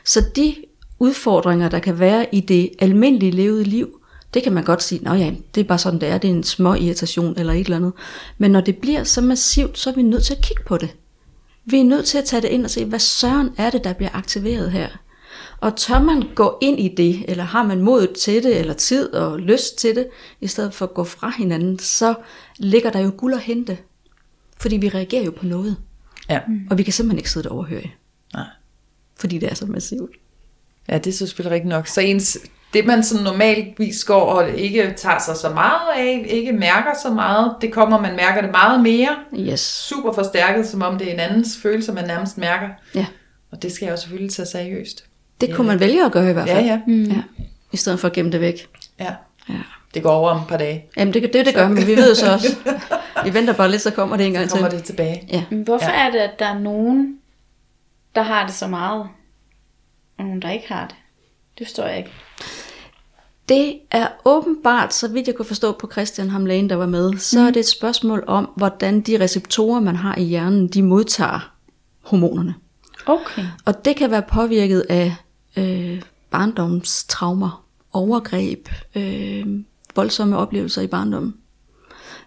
[0.05, 0.55] Så de
[0.99, 4.01] udfordringer, der kan være i det almindelige levede liv,
[4.33, 6.33] det kan man godt sige, nå ja, det er bare sådan, det er, det er
[6.33, 7.93] en små irritation eller et eller andet.
[8.37, 10.95] Men når det bliver så massivt, så er vi nødt til at kigge på det.
[11.65, 13.93] Vi er nødt til at tage det ind og se, hvad søren er det, der
[13.93, 14.87] bliver aktiveret her.
[15.59, 19.13] Og tør man gå ind i det, eller har man modet til det, eller tid
[19.13, 20.07] og lyst til det,
[20.41, 22.13] i stedet for at gå fra hinanden, så
[22.57, 23.77] ligger der jo guld at hente.
[24.61, 25.77] Fordi vi reagerer jo på noget.
[26.29, 26.39] Ja.
[26.69, 27.81] Og vi kan simpelthen ikke sidde det overhøre.
[28.33, 28.45] Nej.
[29.19, 30.11] Fordi det er så massivt.
[30.89, 31.87] Ja, det er så selvfølgelig rigtigt nok.
[31.87, 32.37] Så ens,
[32.73, 37.13] det man sådan normalvis går og ikke tager sig så meget af, ikke mærker så
[37.13, 39.15] meget, det kommer, man mærker det meget mere.
[39.39, 39.59] Yes.
[39.59, 42.67] Super forstærket, som om det er en andens følelse, man nærmest mærker.
[42.95, 43.05] Ja.
[43.51, 45.03] Og det skal jeg jo selvfølgelig tage seriøst.
[45.41, 46.65] Det kunne man vælge at gøre i hvert Ja, fald.
[46.65, 46.81] ja.
[46.87, 47.03] Mm.
[47.03, 47.21] ja.
[47.71, 48.67] I stedet for at gemme det væk.
[48.99, 49.13] ja.
[49.49, 49.55] Ja.
[49.93, 50.85] Det går over om et par dage.
[50.97, 52.55] Jamen det, det, det gør, men vi ved så også.
[53.23, 54.77] Vi venter bare lidt, så kommer det en gang Så kommer til.
[54.79, 55.27] det tilbage.
[55.31, 55.43] Ja.
[55.49, 56.07] Men hvorfor Ja.
[56.07, 57.17] er det, at der er nogen,
[58.15, 59.01] der har det så meget,
[60.17, 60.95] og nogen, der ikke har det?
[61.59, 62.09] Det forstår jeg ikke.
[63.49, 67.39] Det er åbenbart, så vidt jeg kunne forstå på Christian Hamlane, der var med, så
[67.39, 67.47] Mhm.
[67.47, 71.53] er det et spørgsmål om, hvordan de receptorer, man har i hjernen, de modtager
[72.01, 72.55] hormonerne.
[73.05, 73.43] Okay.
[73.65, 75.15] Og det kan være påvirket af
[75.57, 76.01] øh,
[76.31, 79.45] barndomstraumer, overgreb, øh,
[79.95, 81.33] voldsomme oplevelser i barndommen.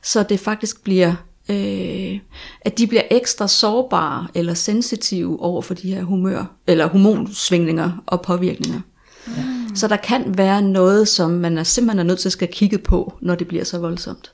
[0.03, 1.14] Så det faktisk bliver,
[1.48, 2.18] øh,
[2.61, 8.22] at de bliver ekstra sårbare eller sensitive over for de her humør, eller hormonsvingninger og
[8.22, 8.81] påvirkninger.
[9.29, 9.33] Ja.
[9.74, 12.79] Så der kan være noget, som man er simpelthen er nødt til at skal kigge
[12.79, 14.33] på, når det bliver så voldsomt.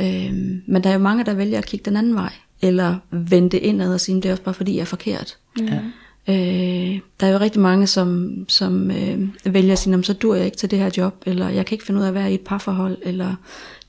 [0.00, 3.50] Øhm, men der er jo mange, der vælger at kigge den anden vej, eller vende
[3.50, 5.38] det indad og sige, det er også bare fordi, jeg er forkert.
[5.60, 5.80] Ja.
[6.28, 10.34] Øh, der er jo rigtig mange, som, som øh, vælger at sige, "Nå, så dur
[10.34, 12.30] jeg ikke til det her job, eller jeg kan ikke finde ud af at være
[12.30, 13.34] i et parforhold, eller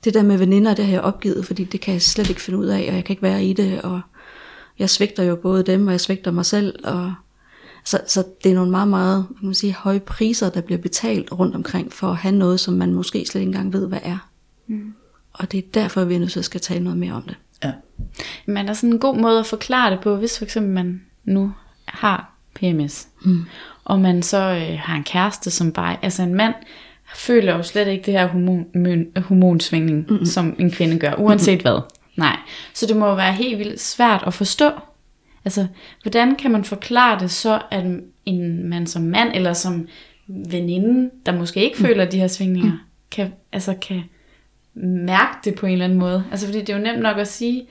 [0.04, 2.60] det der med veninder, det har jeg opgivet, fordi det kan jeg slet ikke finde
[2.60, 4.02] ud af, og jeg kan ikke være i det, og
[4.80, 7.14] jeg svigter jo både dem, og jeg svigter mig selv, og
[7.86, 11.32] så, så det er nogle meget, meget kan man sige, høje priser, der bliver betalt
[11.32, 14.30] rundt omkring, for at have noget, som man måske slet ikke engang ved, hvad er.
[14.68, 14.94] Mm.
[15.34, 17.36] Og det er derfor, vi er nødt til at skal tale noget mere om det.
[17.64, 17.72] Ja.
[18.46, 21.02] Men er der sådan en god måde at forklare det på, hvis for eksempel man
[21.26, 21.52] nu
[21.86, 23.46] har PMS, mm.
[23.84, 26.54] og man så øh, har en kæreste, som bare, altså en mand,
[27.16, 30.26] føler jo slet ikke det her hormon, hormonsvingning, mm-hmm.
[30.26, 31.82] som en kvinde gør, uanset hvad.
[32.16, 32.38] Nej.
[32.74, 34.70] Så det må jo være helt vildt svært at forstå.
[35.46, 35.68] Altså,
[36.02, 37.86] hvordan kan man forklare det så, at
[38.26, 39.88] en man som mand, eller som
[40.28, 42.72] veninde, der måske ikke føler de her svingninger,
[43.12, 44.04] kan, altså kan
[45.06, 46.24] mærke det på en eller anden måde?
[46.32, 47.68] Altså, fordi det er jo nemt nok at sige,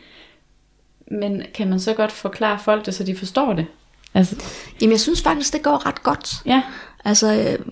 [1.10, 3.66] men kan man så godt forklare folk det, så de forstår det?
[4.14, 4.36] Altså,
[4.80, 6.34] Jamen, jeg synes faktisk, det går ret godt.
[6.46, 6.62] ja.
[7.04, 7.66] Altså, øh,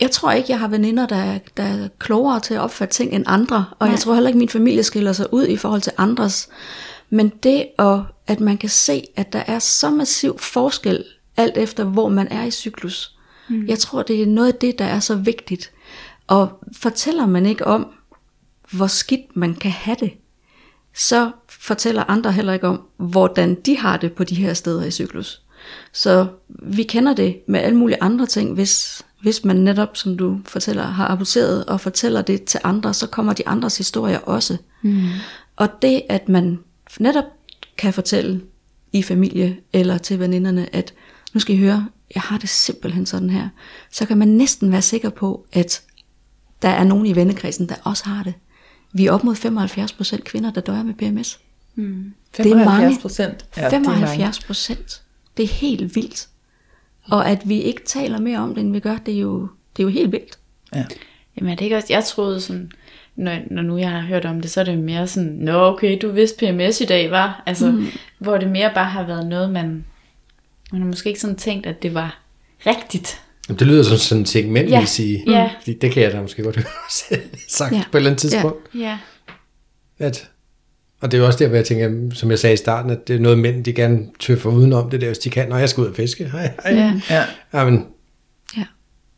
[0.00, 3.12] jeg tror ikke, jeg har veninder, der, er- der er klogere til at opfatte ting
[3.12, 3.90] end andre, og Nej.
[3.90, 6.48] Jeg tror heller ikke, min familie skiller sig ud i forhold til andres.
[7.10, 11.04] Men det, at, at man kan se, at der er så massiv forskel,
[11.36, 13.16] alt efter hvor man er i cyklus.
[13.48, 13.66] Mm.
[13.66, 15.70] Jeg tror, det er noget af det, der er så vigtigt.
[16.26, 17.86] Og fortæller man ikke om,
[18.72, 20.12] hvor skidt man kan have det,
[21.00, 24.90] så fortæller andre heller ikke om, hvordan de har det på de her steder i
[24.90, 25.42] cyklus.
[25.92, 26.26] Så
[26.62, 30.82] vi kender det med alle mulige andre ting, hvis, hvis man netop, som du fortæller,
[30.82, 34.56] har aborteret og fortæller det til andre, så kommer de andres historier også.
[34.82, 35.02] Mm.
[35.56, 36.58] Og det, at man
[36.98, 37.24] netop
[37.78, 38.42] kan fortælle
[38.92, 40.94] i familie eller til veninderne, at
[41.32, 43.48] nu skal I høre, jeg har det simpelthen sådan her,
[43.90, 45.82] så kan man næsten være sikker på, at
[46.62, 48.34] der er nogen i vennekredsen, der også har det.
[48.92, 51.40] Vi er op mod 75% kvinder, der døjer med PMS.
[52.36, 52.64] Det er mange.
[52.64, 53.46] 75 procent.
[53.56, 55.02] Ja, 75 procent.
[55.36, 56.28] Det er helt vildt.
[57.04, 59.82] Og at vi ikke taler mere om det, end vi gør, det er jo, det
[59.82, 60.38] er jo helt vildt.
[60.74, 60.84] Ja.
[61.36, 62.72] Jamen er det ikke også, jeg troede sådan,
[63.16, 65.98] når, når nu jeg har hørt om det, så er det mere sådan, nå okay,
[66.02, 67.86] du vidste PMS i dag, var Altså, mm.
[68.18, 69.84] hvor det mere bare har været noget, man,
[70.72, 72.20] man har måske ikke sådan tænkt, at det var
[72.66, 73.20] rigtigt.
[73.50, 75.24] Jamen, det lyder som sådan en ting, mænd Ja, vil sige.
[75.26, 75.50] ja.
[75.60, 77.82] Fordi det kan jeg da måske godt høre selv sagt Ja.
[77.92, 78.58] på et eller andet tidspunkt.
[78.78, 78.98] Ja.
[79.98, 80.28] At,
[81.00, 83.08] og det er jo også der, hvor jeg tænker, som jeg sagde i starten, at
[83.08, 85.48] det er noget mænd, de gerne tøffer udenom det der, hvis de kan.
[85.48, 86.24] Når jeg skal ud og fiske.
[86.28, 86.74] Hej, hej.
[86.74, 87.00] Ja.
[87.10, 87.24] Ja.
[87.54, 87.86] Jamen,
[88.56, 88.64] Ja.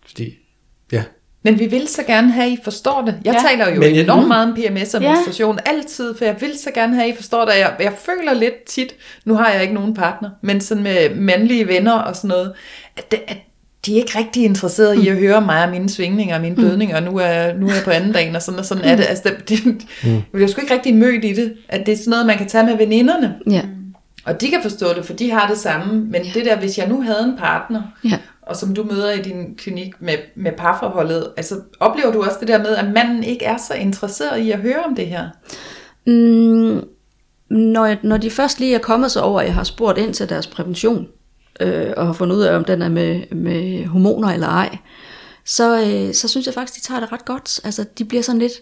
[0.07, 0.35] fordi,
[0.93, 1.03] ja.
[1.45, 3.15] Men vi vil så gerne have, at I forstår det.
[3.25, 3.43] Jeg Ja.
[3.43, 3.49] ja.
[3.49, 5.13] taler jo Men Men, jeg- enormt meget om PMS og Ja.
[5.13, 7.53] menstruation altid, for jeg vil så gerne have, at I forstår det.
[7.59, 11.69] Jeg, jeg føler lidt tit, nu har jeg ikke nogen partner, men sådan med mandlige
[11.69, 12.53] venner og sådan noget,
[12.97, 13.37] at, det, at
[13.87, 16.97] de er ikke rigtig interesserede i at høre mig og mine svingninger og mine blødninger,
[16.97, 19.07] og nu er, nu er jeg på anden dagen, og sådan, og sådan er det.
[19.09, 19.57] Altså, det, de,
[20.05, 22.49] de bliver sgu ikke rigtig mødt i det, at det er sådan noget, man kan
[22.49, 23.35] tage med veninderne.
[23.51, 23.63] Ja.
[24.25, 25.95] Og de kan forstå det, for de har det samme.
[26.05, 28.19] Men det der, hvis jeg nu havde en partner, Ja.
[28.43, 32.49] og som du møder i din klinik med, med parforholdet, altså oplever du også det
[32.49, 35.29] der med, at manden ikke er så interesseret i at høre om det her?
[36.07, 36.81] Mm,
[37.51, 40.15] når, jeg, når de først lige er kommet så over, at jeg har spurgt ind
[40.15, 41.07] til deres prævention,
[41.61, 44.79] øh, og har fundet ud af, om den er med, med hormoner eller ej,
[45.45, 47.61] så, øh, så synes jeg faktisk, de tager det ret godt.
[47.65, 48.53] Altså, de bliver sådan lidt,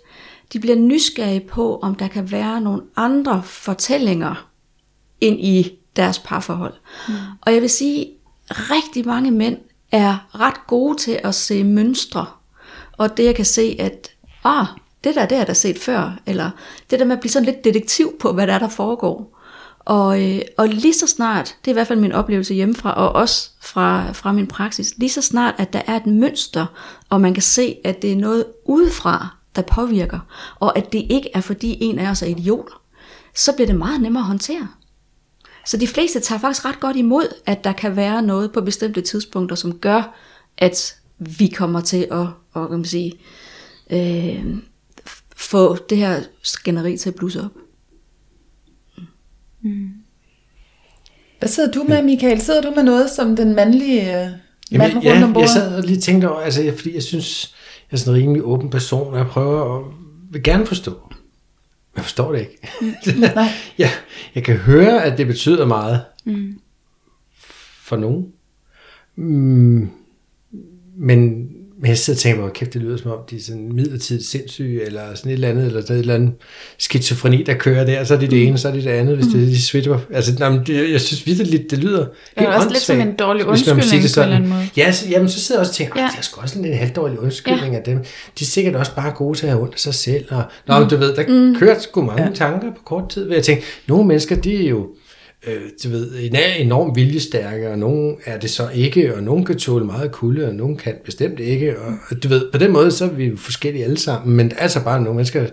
[0.52, 4.48] de bliver nysgerrige på, om der kan være nogle andre fortællinger
[5.20, 6.74] ind i deres parforhold.
[7.08, 7.14] Mm.
[7.40, 8.10] Og jeg vil sige,
[8.50, 9.58] rigtig mange mænd
[9.92, 12.26] er ret gode til at se mønstre.
[12.92, 14.10] Og det jeg kan se, at
[14.44, 14.66] ah,
[15.04, 16.18] det der, det har jeg da set før.
[16.26, 16.50] Eller
[16.90, 19.39] det der med at blive sådan lidt detektiv på, hvad der er, der foregår.
[19.90, 23.12] Og, øh, og lige så snart, det er i hvert fald min oplevelse hjemmefra, og
[23.12, 26.66] også fra, fra min praksis, lige så snart, at der er et mønster,
[27.08, 30.18] og man kan se, at det er noget udefra, der påvirker,
[30.60, 32.82] og at det ikke er fordi en af os er idioter,
[33.34, 34.68] så bliver det meget nemmere at håndtere.
[35.66, 39.00] Så de fleste tager faktisk ret godt imod, at der kan være noget på bestemte
[39.00, 40.16] tidspunkter, som gør,
[40.58, 43.12] at vi kommer til at, og kan man sige,
[43.90, 44.56] øh,
[45.36, 47.69] få det her skænderi til at blusse op.
[51.38, 52.40] Hvad sidder du med, Michael?
[52.40, 54.32] Sidder du med noget som den mandlige øh, mand
[54.72, 55.46] Jamen, rundt ja, om bordet?
[55.46, 57.54] jeg sad og lige tænkte over, altså, jeg- fordi jeg synes,
[57.90, 59.84] jeg er sådan en rimelig åben person, og jeg prøver at
[60.30, 60.90] vil gerne forstå.
[61.10, 62.58] Men jeg forstår det ikke.
[63.34, 63.48] Nej.
[63.78, 63.90] ja,
[64.34, 66.60] jeg kan høre, at det betyder meget mm.
[67.82, 68.26] for nogen.
[69.16, 69.88] Mm,
[70.96, 71.48] men,
[71.80, 74.26] men jeg sidder og tænker mig, kæft, det lyder som om, de er sådan midlertidigt
[74.26, 76.32] sindssyge, eller sådan et eller andet, eller sådan et eller andet
[76.78, 79.26] skizofreni, der kører der, så er det det ene, så er det det andet, hvis
[79.26, 79.98] det de switcher.
[80.12, 82.06] Altså, nej, men det, jeg synes virkelig, det lyder
[82.38, 84.68] Det er også lidt som en dårlig undskyldning det på en eller anden måde.
[84.76, 86.08] Ja, så, jamen, så sidder jeg også og tænker, ja.
[86.12, 87.78] Det er sgu også en lidt halvdårlig undskyldning ja.
[87.78, 87.98] af dem.
[88.38, 90.24] De er sikkert også bare gode til at have ondt af sig selv.
[90.30, 91.56] Og, Nå, men du ved, der mm.
[91.58, 92.30] kører sgu mange ja.
[92.34, 94.88] tanker på kort tid, hvor jeg tænker, nogle mennesker, de er jo
[95.46, 99.44] øh, du ved, en er enormt viljestærke, og nogen er det så ikke, og nogen
[99.44, 102.90] kan tåle meget kulde, og nogen kan bestemt ikke, og du ved, på den måde,
[102.90, 105.46] så er vi jo forskellige alle sammen, men der er altså bare nogle mennesker,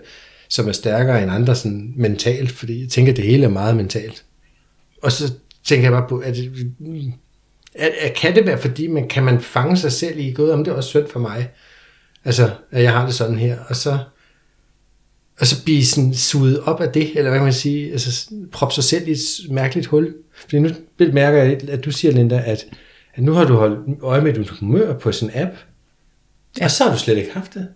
[0.50, 3.76] som er stærkere end andre sådan mentalt, fordi jeg tænker, at det hele er meget
[3.76, 4.23] mentalt.
[5.04, 5.34] Og så
[5.65, 6.38] tænker jeg bare på, at,
[7.76, 10.63] at, at kan det være, fordi man, kan man fange sig selv i, gud, om
[10.63, 11.50] det er også synd for mig,
[12.26, 13.97] altså, at jeg har det sådan her, og så,
[15.39, 18.76] og så blive sådan suget op af det, eller hvad kan man sige, altså proppe
[18.76, 19.17] sig selv i et
[19.50, 20.15] mærkeligt hul.
[20.36, 20.69] Fordi nu
[21.13, 22.65] mærker jeg, at du siger, Linda, at,
[23.13, 25.56] at nu har du holdt øje med dit humør på sådan en app,
[26.60, 26.65] ja.
[26.65, 27.67] og så har du slet ikke haft det.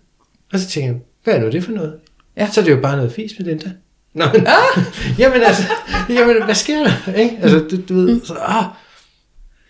[0.52, 1.94] Og så tænker jeg, hvad er nu det for noget?
[2.36, 2.48] Ja.
[2.52, 3.70] Så er det jo bare noget fis med Linda.
[4.14, 4.84] Nå, men, ah!
[5.18, 5.62] jamen altså,
[6.08, 7.12] jamen, hvad sker der?
[7.12, 7.38] Ikke?
[7.42, 8.64] Altså, du, du ved, så, ah,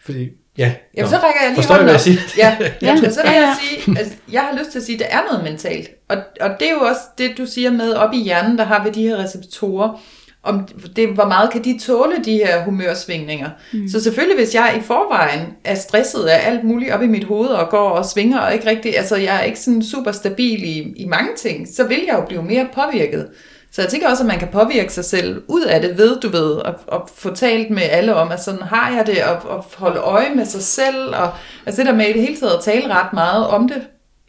[0.05, 0.29] fordi,
[0.59, 0.75] ja.
[0.97, 1.17] Jamen, nå.
[1.17, 2.01] så rækker jeg lige Forstår hånden jeg op.
[2.01, 2.19] siger?
[2.39, 2.95] Ja, ja.
[3.03, 3.11] Ja.
[3.11, 5.45] Så vil jeg sige, altså, jeg har lyst til at sige, at der er noget
[5.51, 5.91] mentalt.
[6.13, 8.85] Og, og det er jo også det, du siger med, op i hjernen, der har
[8.85, 10.01] vi de her receptorer.
[10.45, 13.51] om det, hvor meget kan de tåle de her humørsvingninger.
[13.73, 13.89] Mm.
[13.89, 17.49] Så selvfølgelig, hvis jeg i forvejen er stresset af alt muligt op i mit hoved,
[17.49, 20.93] og går og svinger, og ikke rigtig, altså jeg er ikke sådan super stabil i,
[20.97, 23.29] i mange ting, så vil jeg jo blive mere påvirket.
[23.73, 26.29] Så jeg tænker også, at man kan påvirke sig selv ud af det ved, du
[26.29, 29.65] ved, at, at få talt med alle om, at sådan har jeg det, og, og
[29.77, 31.31] holde øje med sig selv, og
[31.67, 33.83] altså det der med i det hele taget at tale ret meget om det.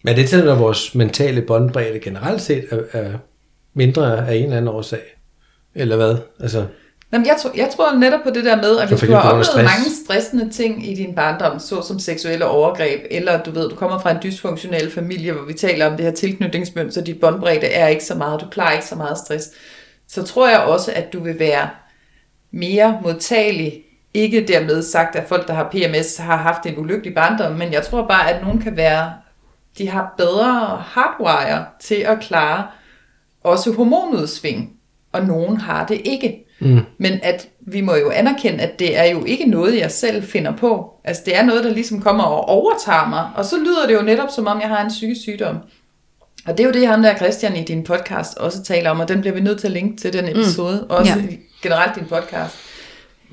[0.03, 3.11] Men det til, at vores mentale båndbredde generelt set er, er
[3.73, 5.01] mindre af en eller anden årsag.
[5.75, 6.15] Eller hvad?
[6.39, 6.65] Altså,
[7.13, 9.45] Jamen, jeg, tror, jeg tror netop på det der med, at hvis du har oplevet
[9.45, 9.63] stress.
[9.63, 14.11] mange stressende ting i din barndom, såsom seksuelle overgreb, eller du ved, du kommer fra
[14.11, 18.15] en dysfunktionel familie, hvor vi taler om det her tilknytningsmønster, dit båndbredde er ikke så
[18.15, 19.49] meget, du klarer ikke så meget stress,
[20.07, 21.69] så tror jeg også, at du vil være
[22.51, 23.83] mere modtagelig.
[24.13, 27.83] Ikke dermed sagt, at folk, der har PMS, har haft en ulykkelig barndom, men jeg
[27.83, 29.13] tror bare, at nogen kan være,
[29.77, 32.67] de har bedre hardwire til at klare
[33.43, 34.73] også hormonudsving,
[35.11, 36.45] og nogen har det ikke.
[36.59, 36.79] Mm.
[36.97, 40.51] Men at vi må jo anerkende, at det er jo ikke noget, jeg selv finder
[40.51, 40.93] på.
[41.03, 44.01] Altså det er noget, der ligesom kommer og overtager mig, og så lyder det jo
[44.01, 45.57] netop, som om jeg har en psykisk sygdom.
[46.45, 49.07] Og det er jo det, ham der Christian i din podcast også taler om, og
[49.07, 50.89] den bliver vi nødt til at linke til den episode, mm.
[50.89, 51.35] også ja.
[51.63, 52.62] generelt din podcast.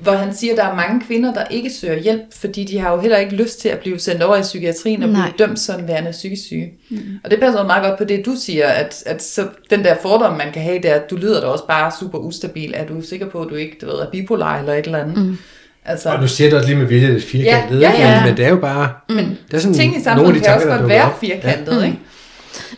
[0.01, 2.91] Hvor han siger, at der er mange kvinder, der ikke søger hjælp, fordi de har
[2.91, 5.31] jo heller ikke lyst til at blive sendt over i psykiatrien og Nej.
[5.31, 6.71] blive dømt som værende psykisk syge.
[6.89, 6.97] Mm.
[7.23, 9.95] Og det passer jo meget godt på det, du siger, at, at så den der
[10.01, 12.73] fordom, man kan have, det er, at du lyder da også bare super ustabil.
[12.75, 15.17] Er du sikker på, at du ikke du ved, er bipolar eller et eller andet?
[15.17, 15.37] Mm.
[15.85, 18.15] Altså, og du siger det også lige med vilje lidt firkantet, Ja, ja, ja.
[18.19, 18.89] Men, men det er jo bare...
[19.09, 19.15] Mm.
[19.15, 21.05] Det er sådan ting i nogle af samfundet de kan også tanker, der godt være
[21.05, 21.19] op.
[21.19, 21.85] firkantet, ja.
[21.85, 21.99] ikke?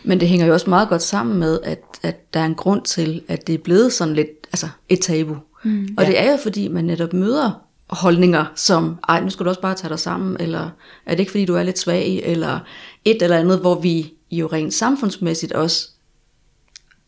[0.04, 2.82] Men det hænger jo også meget godt sammen med, at, at der er en grund
[2.82, 5.36] til, at det er blevet sådan lidt altså et tabu.
[5.64, 9.48] Mm, og det er jo fordi, man netop møder holdninger som, ej, nu skal du
[9.48, 10.70] også bare tage dig sammen, eller
[11.06, 12.60] er det ikke fordi, du er lidt svag, eller
[13.04, 15.88] et eller andet, hvor vi jo rent samfundsmæssigt også,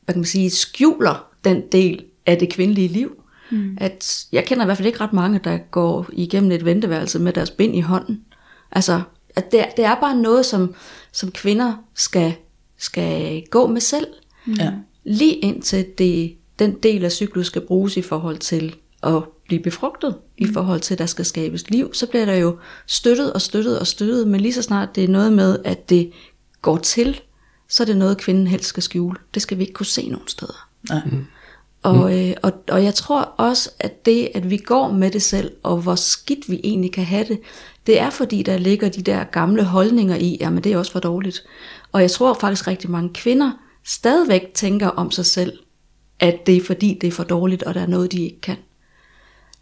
[0.05, 3.23] hvad kan man sige, skjuler den del af det kvindelige liv.
[3.51, 3.77] Mm.
[3.81, 7.33] At jeg kender i hvert fald ikke ret mange, der går igennem et venteværelse med
[7.33, 8.25] deres bind i hånden.
[8.73, 9.03] Altså,
[9.37, 10.75] at det, er- det er bare noget, som,
[11.13, 12.35] som kvinder skal,
[12.79, 14.07] skal gå med selv.
[14.59, 14.73] Ja.
[15.05, 20.17] Lige indtil det, den del af cyklus skal bruges i forhold til at blive befrugtet,
[20.39, 23.79] i forhold til, at der skal skabes liv, så bliver der jo støttet og støttet
[23.79, 26.13] og støttet, men lige så snart det er noget med, at det
[26.63, 27.21] går til,
[27.69, 29.19] så er det noget, kvinden helst skal skjule.
[29.35, 30.69] Det skal vi ikke kunne se nogen steder.
[30.89, 31.01] Nej.
[31.83, 35.53] Og, øh, og, og jeg tror også, at det, at vi går med det selv,
[35.63, 37.41] og hvor skidt vi egentlig kan have det,
[37.87, 41.01] det er fordi, der ligger de der gamle holdninger i, jamen det er også for
[41.01, 41.45] dårligt.
[41.93, 43.51] Og jeg tror faktisk rigtig mange kvinder
[43.85, 45.59] stadigvæk tænker om sig selv,
[46.21, 48.57] at det er fordi, det er for dårligt, og der er noget, de ikke kan.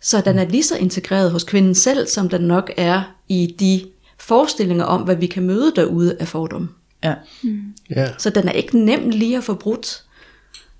[0.00, 3.84] Så den er lige så integreret hos kvinden selv, som den nok er i de
[4.18, 6.68] forestillinger om, hvad vi kan møde derude af fordomme.
[7.04, 7.14] Ja.
[7.90, 8.08] Ja.
[8.18, 10.02] Så den er ikke nem lige at få brudt.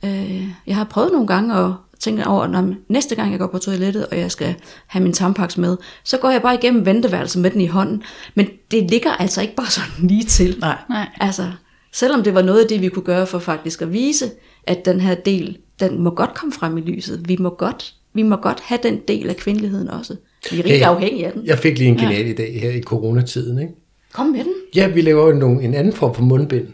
[0.05, 3.59] Øh, jeg har prøvet nogle gange at tænke over, når næste gang jeg går på
[3.59, 4.55] toilettet, og jeg skal
[4.87, 8.03] have min tampaks med, så går jeg bare igennem venteværelset med den i hånden.
[8.35, 10.57] Men det ligger altså ikke bare sådan lige til.
[10.61, 10.79] Nej.
[10.89, 11.09] Nej.
[11.21, 11.53] Altså,
[11.93, 14.31] selvom det var noget af det, vi kunne gøre for faktisk at vise,
[14.67, 17.29] at den her del, den må godt komme frem i lyset.
[17.29, 20.17] Vi må godt, vi må godt have den del af kvindeligheden også.
[20.51, 20.85] Vi er rigtig Hey.
[20.87, 21.47] afhængige af den.
[21.47, 23.73] Jeg fik lige en genial idé her i coronatiden, ikke?
[24.13, 24.53] Kom med den.
[24.77, 26.67] Ja, vi laver jo nogle, en anden form for mundbind.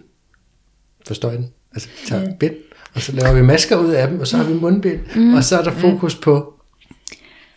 [1.07, 1.47] Forstår I den?
[1.73, 2.33] Altså, vi tager mm.
[2.41, 2.55] bind,
[2.95, 5.35] og så laver vi masker ud af dem, og så har vi mundbind, mm.
[5.35, 6.55] og så er der fokus på...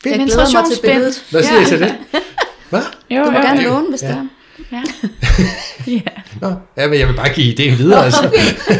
[0.06, 0.29] Jeg Bind.
[0.29, 1.25] glæder mig til billedet.
[1.32, 1.95] Hvad siger I til det?
[2.69, 2.82] Hvad?
[3.12, 3.43] Jo, Du må jo.
[3.45, 4.08] gerne låne, hvis Ja.
[4.08, 4.27] det er.
[4.72, 4.84] Ja.
[5.88, 6.22] ja.
[6.42, 8.06] Nå, ja, men jeg vil bare give ideen videre.
[8.06, 8.32] Altså.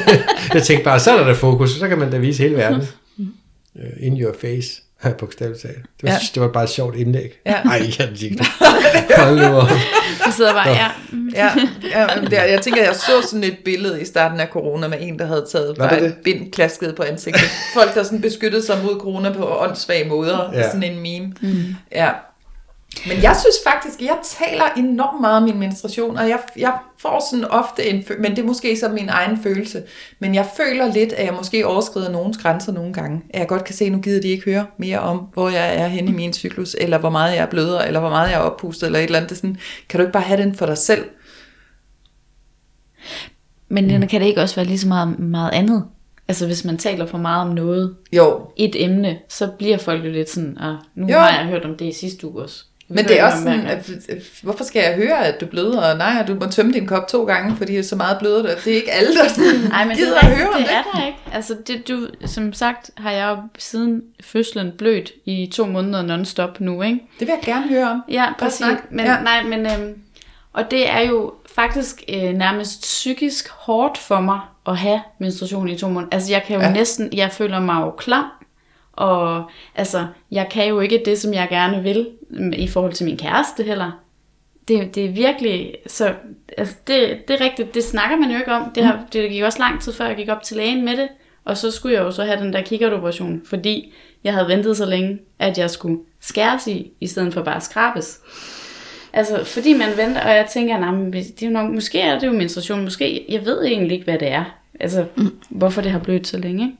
[0.54, 2.88] jeg tænkte bare, så er der da fokus, så kan man da vise hele verden.
[3.76, 4.82] Uh, in your face,
[5.20, 5.76] bogstaveligt talt.
[5.76, 6.14] Det var, Ja.
[6.14, 6.20] ja.
[6.34, 7.40] det var bare et sjovt indlæg.
[7.46, 7.64] Ja.
[7.64, 8.48] Nej, jeg kan ikke det.
[9.18, 9.68] Hold nu op.
[10.26, 10.88] Du sidder bare, ja.
[11.12, 11.30] mm.
[11.30, 11.50] Ja,
[11.96, 14.98] ja men der, jeg tænker, jeg så sådan et billede i starten af corona med
[15.02, 17.50] en, der havde taget Var bare det et bind klasket på ansigtet.
[17.74, 20.50] Folk, der sådan beskyttede sig mod corona på åndssvage måder.
[20.54, 20.60] Ja.
[20.60, 20.68] Ja.
[20.68, 21.34] Sådan en meme.
[21.42, 21.76] Mm.
[21.92, 22.10] Ja.
[23.08, 27.28] Men jeg synes faktisk, jeg taler enormt meget om min menstruation, og jeg, jeg får
[27.32, 29.84] sådan ofte en, men det er måske så min egen følelse,
[30.20, 33.22] men jeg føler lidt, at jeg måske overskrider nogens grænser nogle gange.
[33.30, 35.76] At jeg godt kan se, at nu gider de ikke høre mere om, hvor jeg
[35.78, 38.36] er henne i min cyklus, eller hvor meget jeg er bløder, eller hvor meget jeg
[38.36, 39.30] er oppustet, eller et eller andet.
[39.30, 39.58] Det sådan,
[39.89, 41.06] kan du ikke bare have den for dig selv?
[43.70, 44.08] Men mm.
[44.08, 45.84] kan det ikke også være lige så meget, meget andet?
[46.28, 50.12] Altså hvis man taler for meget om noget, Jo, et emne, så bliver folk jo
[50.12, 51.18] lidt sådan, ah, nu jo.
[51.18, 52.66] har jeg hørt om det i sidste uge også.
[52.96, 55.91] Men det er også sådan, at, at, hvorfor skal jeg høre, at du bløder?
[55.91, 58.41] Og nej, du må tømme din kop to gange, fordi det er så meget bløder
[58.41, 58.56] der.
[58.56, 60.74] Det er ikke alle, der sådan, Ej, men det, gider er at høre det det.
[60.74, 61.18] er der ikke.
[61.34, 66.62] Altså, det, du, som sagt har jeg jo siden fødslen blødt i to måneder non-stop
[66.62, 67.00] nu, ikke?
[67.20, 68.02] Det vil jeg gerne høre om.
[68.10, 68.66] Ja, præcis.
[68.89, 69.20] Men, Ja.
[69.22, 69.96] Nej, men, øhm,
[70.54, 75.78] og det er jo faktisk øh, nærmest psykisk hårdt for mig at have menstruation i
[75.78, 76.10] to måneder.
[76.12, 76.72] Altså jeg kan jo ja.
[76.72, 78.26] næsten, jeg føler mig jo klam,
[78.94, 83.06] Og altså, jeg kan jo ikke det, som jeg gerne vil mm, i forhold til
[83.06, 83.91] min kæreste heller.
[84.68, 86.14] Det, det er virkelig, så
[86.58, 88.72] altså det, det er rigtigt, det snakker man jo ikke om.
[88.76, 91.08] Det, har, det gik også lang tid før, jeg gik op til lægen med det.
[91.46, 94.86] Og så skulle jeg jo så have den der kikkertoperation, fordi jeg havde ventet så
[94.86, 98.20] længe, at jeg skulle skæres i, i stedet for bare skrabes.
[99.14, 102.28] Altså, fordi man venter, og jeg tænker, nej, men det er nok, måske er det
[102.28, 104.44] jo menstruation, måske, jeg ved egentlig ikke, hvad det er.
[104.80, 105.32] Altså, mm.
[105.50, 106.78] hvorfor det har blødt så længe.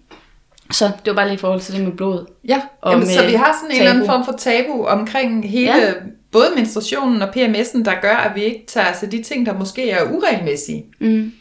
[0.74, 2.26] Så det var bare lige i forhold til det med blod.
[2.47, 5.49] Ja, Og Jamen, så med vi har sådan en eller anden form for tabu omkring
[5.49, 5.86] hele, Ja.
[5.88, 5.93] ja.
[6.32, 9.89] både menstruationen og PMS'en, der gør, at vi ikke tager altså de ting, der måske
[9.89, 10.86] er uregelmæssige.
[10.99, 11.32] Mm.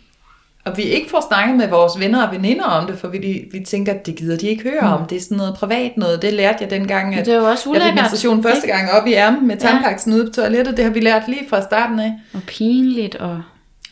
[0.64, 3.61] Og vi ikke får snakket med vores venner og veninder om det, for vi, vi
[3.66, 5.07] tænker, at det gider de ikke høre om.
[5.07, 6.22] Det er sådan noget privat noget.
[6.22, 7.95] Det lærte jeg dengang, at Det er jo også jeg fik ulækkert.
[7.95, 9.61] menstruation første gang op i ærmen med Ja.
[9.68, 10.76] tandpaksen ude på toilettet.
[10.76, 12.12] Det har vi lært lige fra starten af.
[12.35, 13.43] Og pinligt, og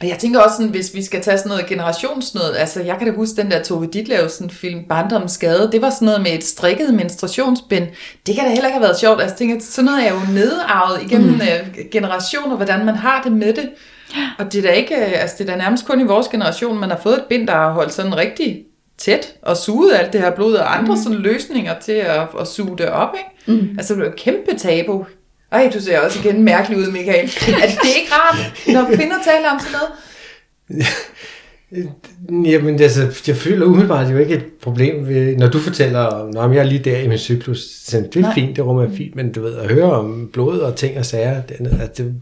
[0.01, 3.07] Og jeg tænker også sådan, hvis vi skal tage sådan noget generationsnød, altså jeg kan
[3.07, 6.44] da huske den der Tove Ditlevsen film, Barndommens Skade, det var sådan noget med et
[6.44, 7.86] strikket menstruationsbind.
[8.26, 9.20] Det kan da heller ikke have været sjovt.
[9.20, 11.40] Altså jeg tænker, sådan noget er jo nedarvet igennem mm.
[11.92, 13.70] generationer, hvordan man har det med det.
[14.38, 16.80] Og det er da ikke, øh, altså det er da nærmest kun i vores generation,
[16.80, 18.64] man har fået et bind, der har holdt sådan rigtig
[18.98, 21.01] tæt og suget alt det her blod, og andre mm.
[21.01, 23.61] sådan løsninger til at, at suge det op, ikke?
[23.61, 23.68] Mm.
[23.78, 25.05] Altså det er jo et kæmpe tabu.
[25.53, 27.20] Ej, du ser også igen mærkelig ud, Michael.
[27.62, 30.86] Altså, det er ikke rart, når kvinder taler om sådan noget.
[32.53, 36.53] Jamen, altså, jeg føler umiddelbart jo ikke et problem, ved, når du fortæller om, når
[36.53, 38.34] jeg er lige der i min cyklus, så det er Nej.
[38.34, 41.07] fint, det rummer er fint, men du ved, at høre om blod og ting og
[41.07, 42.14] sager, det, er- at det,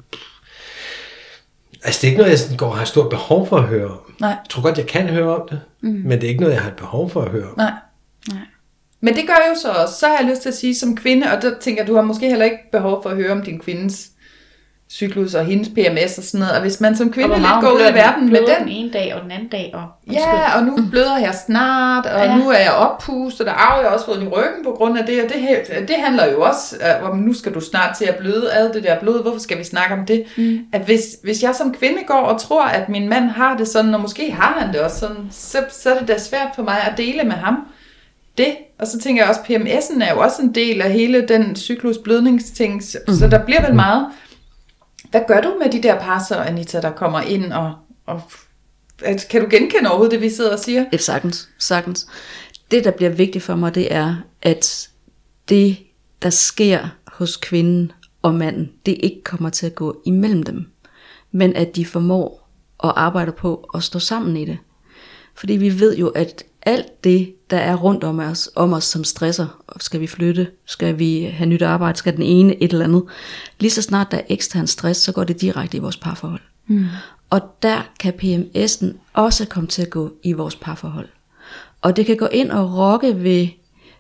[1.84, 3.88] altså, det er ikke noget, jeg sådan går og har stort behov for at høre
[3.88, 3.98] om.
[4.20, 4.28] Nej.
[4.30, 5.88] Jeg tror godt, jeg kan høre om det, mm.
[6.04, 7.54] men det er ikke noget, jeg har et behov for at høre om.
[7.56, 7.72] Nej.
[8.28, 8.38] Nej.
[9.00, 11.26] Men det gør jo så også, så har jeg lyst til at sige som kvinde,
[11.36, 14.08] og der tænker du har måske heller ikke behov for at høre om din kvindes
[14.90, 16.54] cyklus og hendes PMS og sådan noget.
[16.54, 19.14] Og hvis man som kvinde lidt går ud i verden med den, den ene dag
[19.14, 19.70] og den anden dag.
[19.74, 22.36] Og, ja, og nu bløder jeg snart, og Ja.
[22.36, 25.06] nu er jeg oppustet, og der har jeg også fået i ryggen på grund af
[25.06, 28.16] det, og det, det handler jo også øh, om, nu skal du snart til at
[28.16, 30.24] bløde ad det der blod, hvorfor skal vi snakke om det?
[30.36, 30.58] Mm.
[30.72, 33.94] At hvis, hvis jeg som kvinde går og tror, at min mand har det sådan,
[33.94, 36.76] og måske har han det også sådan, så, så er det da svært for mig
[36.90, 37.56] at dele med ham
[38.38, 38.56] det.
[38.78, 41.98] Og så tænker jeg også, PMS'en er jo også en del af hele den cyklus
[41.98, 43.14] blødningsting, så, mm.
[43.14, 44.06] så der bliver vel meget.
[45.10, 47.74] Hvad gør du med de der par så, Anita, der kommer ind og,
[48.06, 48.22] og
[49.30, 50.84] kan du genkende overhovedet det, vi sidder og siger?
[50.92, 52.06] Et sagtens, sagtens.
[52.70, 54.88] Det, der bliver vigtigt for mig, det er, at
[55.48, 55.76] det,
[56.22, 60.66] der sker hos kvinden og manden, det ikke kommer til at gå imellem dem,
[61.32, 62.48] men at de formår
[62.84, 64.58] at arbejde på at stå sammen i det.
[65.34, 69.04] Fordi vi ved jo, at alt det, der er rundt om os, om os som
[69.04, 73.02] stresser, skal vi flytte, skal vi have nyt arbejde, skal den ene et eller andet,
[73.58, 76.40] lige så snart der er ekstern stress, så går det direkte i vores parforhold.
[76.66, 76.86] Mm.
[77.30, 81.08] Og der kan PMS'en også komme til at gå i vores parforhold.
[81.82, 83.48] Og det kan gå ind og rokke ved,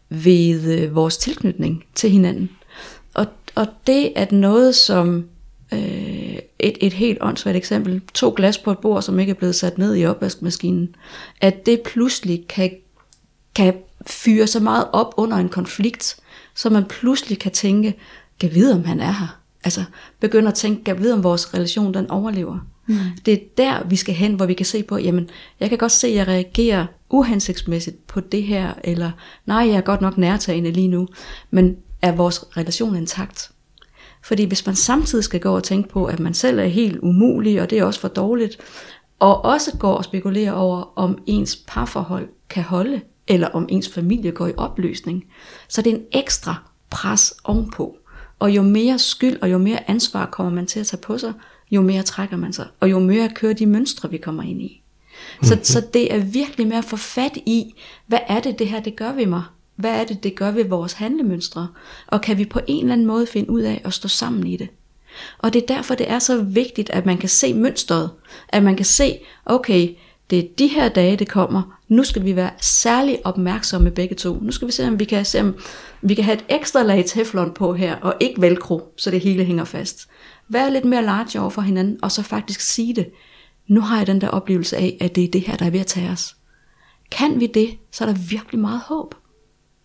[0.08, 2.50] ved øh, vores tilknytning til hinanden.
[3.14, 5.24] Og, og det er noget, som
[5.72, 9.54] øh, et, et helt åndssvagt eksempel, to glas på et bord, som ikke er blevet
[9.54, 10.94] sat ned i opvaskemaskinen,
[11.40, 12.70] at det pludselig kan,
[13.54, 13.74] kan
[14.06, 16.16] fyre så meget op under en konflikt,
[16.54, 17.94] så man pludselig kan tænke,
[18.40, 19.40] kan vide, om han er her.
[19.64, 19.84] Altså
[20.20, 22.58] begynder at tænke, kan vide, om vores relation den overlever.
[22.86, 22.96] Mm.
[23.26, 25.28] Det er der, vi skal hen, hvor vi kan se på, jamen,
[25.60, 29.10] jeg kan godt se, at jeg reagerer uhensigtsmæssigt på det her, eller
[29.46, 31.08] nej, jeg er godt nok nærtagende lige nu,
[31.50, 33.50] men er vores relation intakt?
[34.22, 37.62] Fordi hvis man samtidig skal gå og tænke på, at man selv er helt umulig,
[37.62, 38.58] og det er også for dårligt,
[39.18, 44.30] og også går og spekulerer over, om ens parforhold kan holde, eller om ens familie
[44.30, 45.24] går i opløsning,
[45.68, 46.54] så det er en ekstra
[46.90, 47.96] pres ovenpå.
[48.38, 51.32] Og jo mere skyld og jo mere ansvar kommer man til at tage på sig,
[51.70, 54.82] jo mere trækker man sig, og jo mere kører de mønstre, vi kommer ind i.
[55.42, 57.74] Så, så det er virkelig med at få fat i,
[58.06, 59.42] hvad er det, det her det gør ved mig?
[59.78, 61.68] Hvad er det, det gør ved vores handlemønstre?
[62.06, 64.56] Og kan vi på en eller anden måde finde ud af at stå sammen i
[64.56, 64.68] det?
[65.38, 68.10] Og det er derfor, det er så vigtigt, at man kan se mønstret.
[68.48, 69.94] At man kan se, okay,
[70.30, 71.78] det er de her dage, det kommer.
[71.88, 74.34] Nu skal vi være særlig opmærksomme begge to.
[74.42, 75.54] Nu skal vi se, om vi kan, se, om
[76.02, 79.44] vi kan have et ekstra lag teflon på her, og ikke velcro, så det hele
[79.44, 80.08] hænger fast.
[80.48, 83.10] Vær lidt mere large over for hinanden, og så faktisk sige det.
[83.68, 85.80] Nu har jeg den der oplevelse af, at det er det her, der er ved
[85.80, 86.36] at tage os.
[87.10, 89.14] Kan vi det, så er der virkelig meget håb.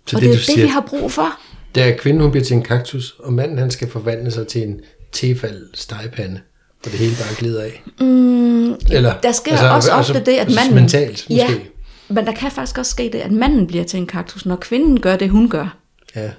[0.05, 1.39] Så og det, det, er det, siger, vi har brug for.
[1.75, 4.61] er, at kvinden hun bliver til en kaktus, og manden han skal forvandle sig til
[4.61, 4.79] en
[5.11, 6.41] tefald stegepande,
[6.85, 7.83] og det hele bare glider af.
[7.99, 10.75] Mm, Eller, der sker altså, også ofte det, at manden...
[10.75, 11.35] Mentalt, måske.
[11.35, 11.59] Ja,
[12.07, 15.01] men der kan faktisk også ske det, at manden bliver til en kaktus, når kvinden
[15.01, 15.77] gør det, hun gør.
[16.15, 16.31] Ja.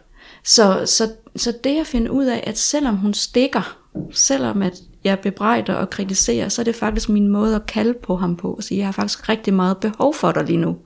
[0.45, 3.79] Så, så, så det at finde ud af, at selvom hun stikker,
[4.13, 4.73] selvom at
[5.05, 8.53] jeg bebrejder og kritiserer, så er det faktisk min måde at kalde på ham på,
[8.53, 10.77] og sige, jeg har faktisk rigtig meget behov for dig lige nu.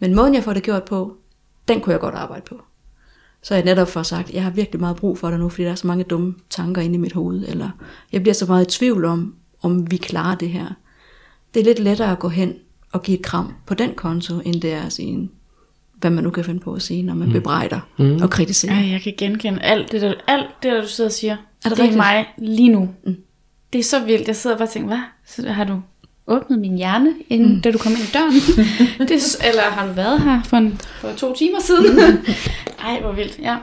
[0.00, 1.12] Men måden jeg får det gjort på,
[1.70, 2.62] den kunne jeg godt arbejde på.
[3.42, 5.70] Så jeg netop får sagt, jeg har virkelig meget brug for dig nu, fordi der
[5.70, 7.70] er så mange dumme tanker inde i mit hoved, eller
[8.12, 10.66] jeg bliver så meget i tvivl om, om vi klarer det her.
[11.54, 12.54] Det er lidt lettere at gå hen
[12.92, 15.30] og give et kram på den konto, end det er at sige,
[15.94, 17.32] hvad man nu kan finde på at sige, når man mm.
[17.32, 18.22] bebrejder mm.
[18.22, 18.74] og kritiserer.
[18.74, 21.32] Ej, jeg kan genkende alt det, der, alt det, der du sidder og siger.
[21.32, 21.96] Er det det er rigtigt?
[21.96, 22.88] mig lige nu.
[23.06, 23.16] Mm.
[23.72, 24.28] Det er så vildt.
[24.28, 25.02] Jeg sidder bare og tænker, hvad?
[25.26, 25.82] Så har du
[26.30, 27.60] åbnet min hjerne, inden, mm.
[27.60, 28.32] da du kom ind i døren?
[29.08, 31.98] det er, eller har du været her for, en, for to timer siden?
[32.86, 33.38] Ej, hvor vildt.
[33.38, 33.56] Ja.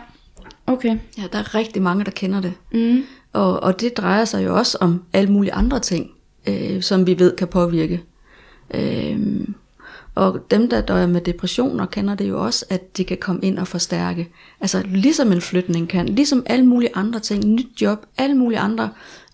[0.68, 0.98] Okay.
[1.18, 2.54] Ja, der er rigtig mange, der kender det.
[2.74, 3.04] Mm.
[3.34, 6.12] Og, og det drejer sig jo også om alle mulige andre ting,
[6.48, 8.04] øh, som vi ved kan påvirke.
[8.74, 9.20] Øh,
[10.16, 13.60] og dem, der døjer med depressioner, kender det jo også, at de kan komme ind
[13.60, 14.30] og forstærke.
[14.62, 18.90] Altså ligesom en flytning kan, ligesom alle mulige andre ting, nyt job, alle mulige andre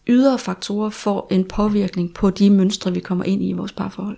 [0.08, 4.18] ydre faktorer får en påvirkning på de mønstre, vi kommer ind i i vores parforhold.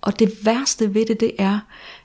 [0.00, 1.58] Og det værste ved det, det er,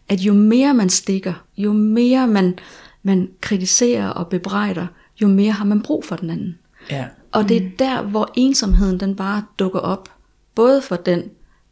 [0.09, 2.59] at jo mere man stikker, jo mere man,
[3.03, 4.87] man kritiserer og bebrejder,
[5.21, 6.57] jo mere har man brug for den anden.
[6.89, 7.05] Ja.
[7.31, 10.09] Og det er der, hvor ensomheden den bare dukker op.
[10.55, 11.29] Både for den,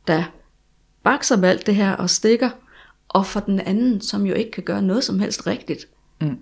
[0.07, 0.23] der
[1.03, 2.49] bakser med alt det her og stikker,
[3.07, 5.87] og for den anden, som jo ikke kan gøre noget som helst rigtigt.
[6.21, 6.37] Mm.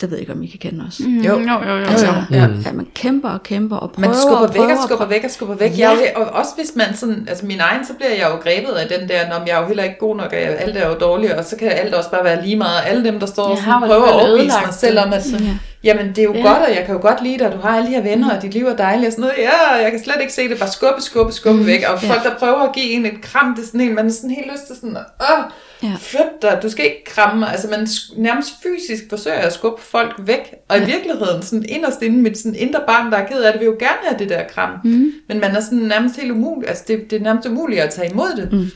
[0.00, 1.00] Det ved jeg ikke, om I kan kende os.
[1.00, 1.18] Mm.
[1.18, 1.38] Jo.
[1.38, 1.38] jo,
[1.68, 1.84] jo, jo.
[1.84, 2.12] Altså, jo.
[2.30, 2.46] Ja.
[2.66, 5.08] ja, man kæmper og kæmper og prøver Man skubber og væk prøver og skubber prøver.
[5.08, 5.78] væk og skubber væk.
[5.78, 5.90] Ja.
[5.90, 8.72] Jeg jo, og også hvis man sådan, altså min egen, så bliver jeg jo grebet
[8.72, 10.88] af den der, når jeg er jo heller ikke god nok, og jeg- alt er
[10.88, 12.76] jo dårligt, og så kan alt også bare være lige meget.
[12.80, 14.98] Og Alle dem, der står og Jeg har sådan, jo prøver at overbevise mig selv
[14.98, 15.36] om, at Ja.
[15.84, 16.42] jamen det er jo Ja.
[16.42, 18.36] godt, og jeg kan jo godt lide dig, og du har alle de her venner,
[18.36, 19.34] og dit liv er dejligt, og sådan noget.
[19.38, 21.82] Ja, jeg kan slet ikke se det, bare skubbe, skubbe, skubbe væk.
[21.92, 22.08] Og Ja.
[22.12, 24.30] folk, der prøver at give en et kram, det er sådan en, man er sådan
[24.30, 25.44] helt lyst til sådan, åh,
[25.82, 25.92] Ja.
[26.00, 27.48] flyt dig, du skal ikke kramme mig.
[27.52, 30.86] Altså man nærmest fysisk forsøger at skubbe folk væk, og i Ja.
[30.86, 33.76] virkeligheden, sådan inderst inde mit sådan indre barn, der er ked af det, vil jo
[33.78, 34.70] gerne have det der kram.
[34.84, 35.12] Mm.
[35.28, 38.10] Men man er sådan nærmest helt umulig, altså det, det er nærmest umuligt at tage
[38.12, 38.52] imod det.
[38.52, 38.66] Mm.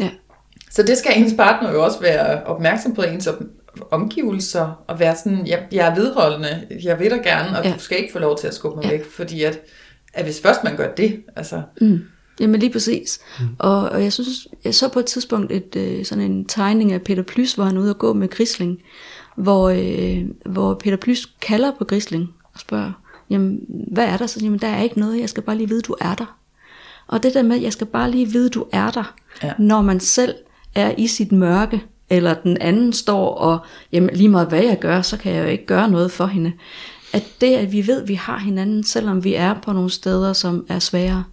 [0.00, 0.10] Ja.
[0.70, 3.42] Så det skal ens partner jo også være opmærksom på ens op-
[3.90, 7.72] omgivelser, og være sådan, jeg, jeg er vedholdende, jeg vil dig gerne, og Ja.
[7.72, 8.90] du skal ikke få lov til at skubbe mig ja.
[8.90, 9.60] væk, fordi at,
[10.14, 12.00] at hvis først man gør det, altså, Mm.
[12.40, 13.20] Jamen lige præcis.
[13.40, 13.46] Mm.
[13.58, 17.02] Og, og jeg synes, jeg så på et tidspunkt et, øh, sådan en tegning af
[17.02, 18.78] Peter Plys, hvor han er ude og gå med Grisling,
[19.36, 22.92] hvor, øh, hvor Peter Plys kalder på Grisling og spørger,
[23.30, 23.60] jamen
[23.92, 24.26] hvad er der?
[24.26, 26.36] Så jamen der er ikke noget, jeg skal bare lige vide, du er der.
[27.06, 29.52] Og det der med, jeg skal bare lige vide, du er der, Ja.
[29.58, 30.34] når man selv
[30.74, 33.58] er i sit mørke, eller den anden står og,
[33.92, 36.52] jamen lige meget hvad jeg gør, så kan jeg jo ikke gøre noget for hende.
[37.12, 40.32] At det, at vi ved, at vi har hinanden, selvom vi er på nogle steder,
[40.32, 41.24] som er svære,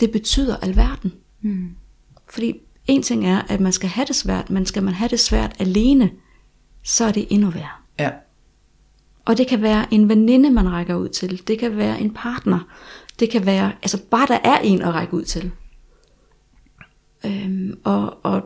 [0.00, 1.12] det betyder alverden.
[1.42, 1.68] Mm.
[2.28, 5.20] Fordi en ting er, at man skal have det svært, men skal man have det
[5.20, 6.10] svært alene,
[6.84, 7.68] så er det endnu værre.
[7.98, 8.10] ja.
[9.24, 11.48] Og det kan være en veninde, man rækker ud til.
[11.48, 12.58] Det kan være en partner.
[13.20, 15.50] Det kan være, altså bare der er en at række ud til.
[17.26, 18.42] Øhm, og, og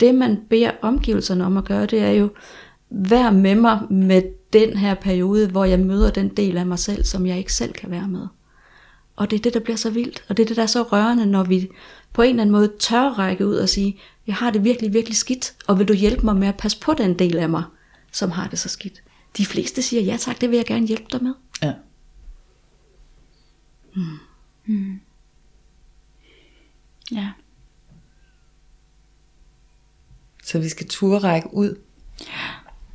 [0.00, 2.28] det man beder omgivelserne om at gøre, det er jo,
[2.90, 4.22] vær med mig med
[4.52, 7.72] den her periode, hvor jeg møder den del af mig selv, som jeg ikke selv
[7.72, 8.26] kan være med.
[9.16, 10.82] Og det er det, der bliver så vildt, og det er det, der er så
[10.82, 11.68] rørende, når vi
[12.12, 15.16] på en eller anden måde tør række ud og sige, jeg har det virkelig, virkelig
[15.16, 17.64] skidt, og vil du hjælpe mig med at passe på den del af mig,
[18.12, 19.02] som har det så skidt?
[19.36, 21.34] De fleste siger, ja tak, det vil jeg gerne hjælpe dig med.
[21.62, 21.72] ja.
[27.12, 27.30] Ja.
[30.44, 31.80] Så vi skal turde række ud.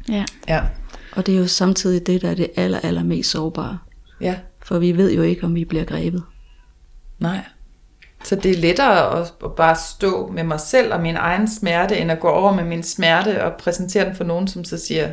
[0.09, 0.25] Ja.
[0.47, 0.63] Ja,
[1.11, 3.79] Og det er jo samtidig det, der er det aller, aller mest sårbare.
[4.21, 4.39] ja.
[4.67, 6.23] For vi ved jo ikke, om vi bliver grebet.
[7.19, 7.43] Nej.
[8.23, 11.97] Så det er lettere at, at bare stå med mig selv og min egen smerte,
[11.97, 15.07] end at gå over med min smerte og præsentere den for nogen, som så siger,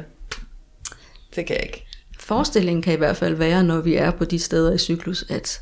[1.37, 1.87] det kan jeg ikke.
[2.21, 5.61] Forestillingen kan i hvert fald være, når vi er på de steder i cyklus, at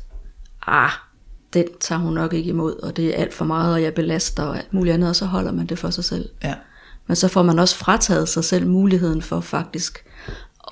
[0.67, 0.91] ah,
[1.53, 4.43] den tager hun nok ikke imod, og det er alt for meget, og jeg belaster
[4.43, 6.29] og alt muligt andet, og så holder man det for sig selv.
[6.43, 6.53] Ja.
[7.07, 10.05] Men så får man også frataget sig selv muligheden for faktisk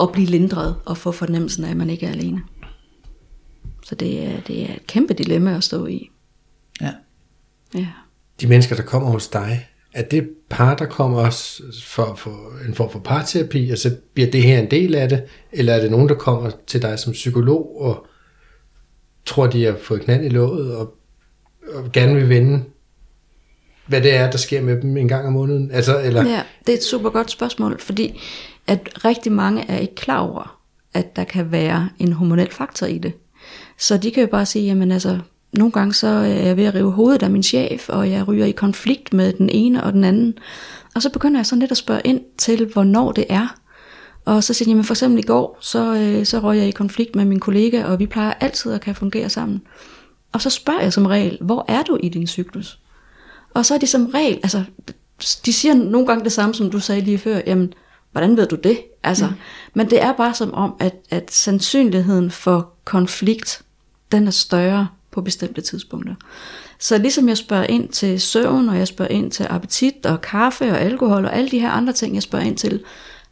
[0.02, 2.42] at blive lindret og få fornemmelsen af, at man ikke er alene.
[3.92, 6.12] Så det er, det er et kæmpe dilemma at stå i.
[6.82, 6.92] Ja.
[7.76, 7.88] Ja.
[8.42, 12.74] De mennesker, der kommer hos dig, er det par, der kommer også for, for en
[12.74, 15.92] form for parterapi, og så bliver det her en del af det, eller er det
[15.92, 18.08] nogen, der kommer til dig som psykolog, og
[19.26, 20.96] tror, de har fået knald i låget, og,
[21.74, 22.64] og gerne vil vende,
[23.88, 25.72] hvad det er, der sker med dem en gang om måneden?
[25.72, 28.22] Altså, eller, Ja, det er et super godt spørgsmål, fordi
[28.68, 30.62] at rigtig mange er ikke klar over,
[30.94, 33.14] at der kan være en hormonel faktor i det.
[33.82, 35.20] Så de kan jo bare sige, jamen altså,
[35.54, 38.46] nogle gange så er jeg ved at rive hovedet af min chef, og jeg ryger
[38.46, 40.38] i konflikt med den ene og den anden.
[40.96, 43.56] Og så begynder jeg sådan lidt at spørge ind til, hvornår det er.
[44.26, 46.72] Og så siger jeg, jamen for eksempel i går, så, øh, så røg jeg i
[46.72, 49.62] konflikt med min kollega, og vi plejer altid at kan fungere sammen.
[50.32, 52.80] Og så spørger jeg som regel, hvor er du i din cyklus?
[53.54, 54.64] Og så er de som regel, altså
[55.46, 57.74] de siger nogle gange det samme, som du sagde lige før, jamen,
[58.12, 58.78] hvordan ved du det?
[59.04, 59.34] Altså, mm.
[59.74, 63.62] Men det er bare som om, at, at sandsynligheden for konflikt,
[64.12, 66.16] den er større på bestemte tidspunkter.
[66.80, 70.72] Så ligesom jeg spørger ind til søvn, og jeg spørger ind til appetit og kaffe
[70.72, 72.84] og alkohol og alle de her andre ting, jeg spørger ind til,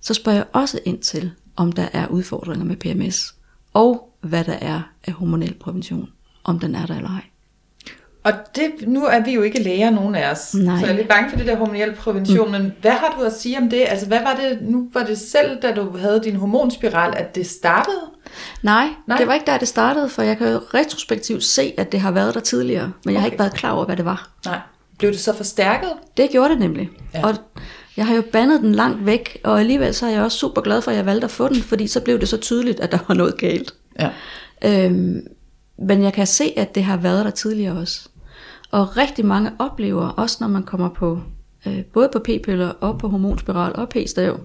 [0.02, 3.36] så spørger jeg også ind til, om der er udfordringer med PMS,
[3.74, 6.10] og hvad der er af hormonel prævention,
[6.44, 7.29] om den er der eller ej.
[8.24, 10.53] Og det, nu er vi jo ikke læger, nogen af os.
[10.55, 10.80] Nej.
[10.80, 12.45] Så jeg er lidt bange for det der hormonel prævention.
[12.45, 12.51] Mm.
[12.51, 13.84] Men hvad har du at sige om det?
[13.88, 17.47] Altså, hvad var det, nu var det selv, da du havde din hormonspiral, at det
[17.47, 18.01] startede?
[18.63, 19.17] Nej, Nej.
[19.17, 22.11] Det var ikke der, det startede, for jeg kan jo retrospektivt se, at det har
[22.11, 23.34] været der tidligere, men jeg har Okay.
[23.34, 24.30] ikke været klar over, hvad det var.
[24.45, 24.59] Nej.
[24.97, 25.89] Blev det så forstærket?
[26.17, 26.89] Det gjorde det nemlig.
[27.13, 27.28] Ja.
[27.28, 27.36] Og
[27.97, 30.82] jeg har jo bandet den langt væk, og alligevel så er jeg også super glad
[30.82, 32.97] for, at jeg valgte at få den, fordi så blev det så tydeligt, at der
[33.07, 33.74] var noget galt.
[33.99, 34.09] Ja.
[34.65, 35.22] Øhm,
[35.82, 38.10] men jeg kan se, at det har været der tidligere også.
[38.72, 41.22] Og rigtig mange oplever, også når man kommer på
[41.68, 44.40] øh, både på p-piller og på hormonspiral og p-stav,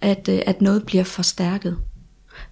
[0.00, 1.78] at, øh, at noget bliver forstærket.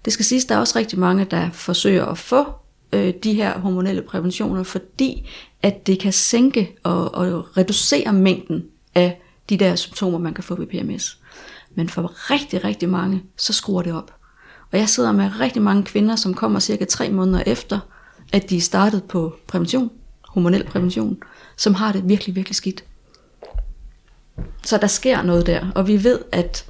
[0.05, 2.45] Det skal siges, der er også rigtig mange, der forsøger at få
[2.93, 5.29] øh, de her hormonelle præventioner, fordi
[5.63, 8.63] at det kan sænke og, og reducere mængden
[8.95, 11.17] af de der symptomer, man kan få ved PMS.
[11.75, 14.13] Men for rigtig, rigtig mange, så skruer det op.
[14.71, 17.79] Og jeg sidder med rigtig mange kvinder, som kommer cirka tre måneder efter,
[18.31, 19.91] at de er startet på prævention,
[20.29, 21.17] hormonel prævention,
[21.57, 22.83] som har det virkelig, virkelig skidt.
[24.63, 26.65] Så der sker noget der, og vi ved, at,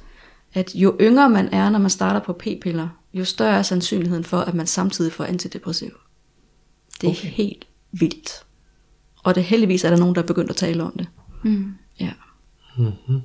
[0.54, 4.38] at jo yngre man er, når man starter på p-piller, jo større er sandsynligheden for,
[4.38, 5.90] at man samtidig får antidepressiv.
[7.00, 7.28] Det er okay.
[7.28, 8.44] helt vildt.
[9.24, 11.06] Og det heldigvis er der nogen, der er begyndt at tale om det.
[11.44, 11.74] Mm.
[12.00, 12.12] Ja.
[12.78, 13.20] Mm-hmm.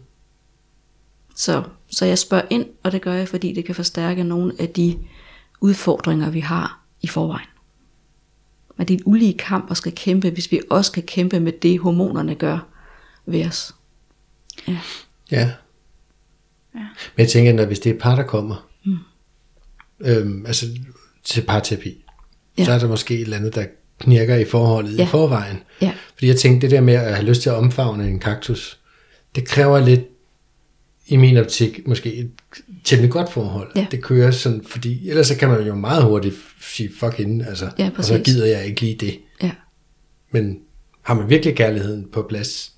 [1.36, 4.70] Så, så jeg spørger ind, og det gør jeg, fordi det kan forstærke nogle af
[4.70, 5.00] de
[5.62, 7.48] udfordringer, vi har i forvejen.
[8.78, 11.51] Men det er en ulige kamp at skal kæmpe, hvis vi også kan kæmpe med
[11.51, 12.67] det, hormonerne gør
[13.25, 13.75] ved os.
[14.67, 14.78] Ja.
[15.32, 15.51] Ja.
[16.75, 16.80] Ja.
[17.15, 18.97] Men jeg tænker, at hvis det er par, der kommer, mm.
[19.99, 20.65] øhm, altså
[21.23, 22.03] til parterapi,
[22.57, 22.65] ja.
[22.65, 23.65] Så er der måske et eller andet, der
[23.99, 24.97] knirker i forholdet.
[24.97, 25.03] Ja.
[25.03, 25.57] i forvejen.
[25.82, 25.93] Ja.
[26.13, 28.80] Fordi jeg tænkte, det der med at have lyst til at omfavne en kaktus,
[29.36, 30.01] det kræver lidt,
[31.08, 32.32] i min optik, måske et
[32.84, 33.72] temmelig godt forhold.
[33.76, 33.88] Ja.
[33.91, 37.70] Det kører sådan, fordi ellers så kan man jo meget hurtigt sige, fuck hende, altså,
[37.80, 39.20] Ja, og så gider jeg ikke lige det.
[39.43, 39.51] Ja.
[40.32, 40.60] Men
[41.01, 42.74] har man virkelig kærligheden på plads,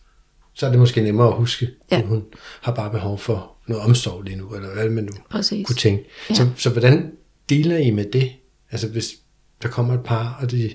[0.53, 1.97] så er det måske nemmere at huske, Ja.
[1.97, 2.23] at hun
[2.61, 5.67] har bare behov for noget omsorg lige nu, eller hvad man nu Præcis.
[5.67, 6.03] kunne tænke.
[6.29, 6.35] Ja.
[6.35, 7.11] Så, så hvordan
[7.49, 8.31] deler I med det?
[8.71, 9.15] Altså hvis
[9.61, 10.69] der kommer et par, og de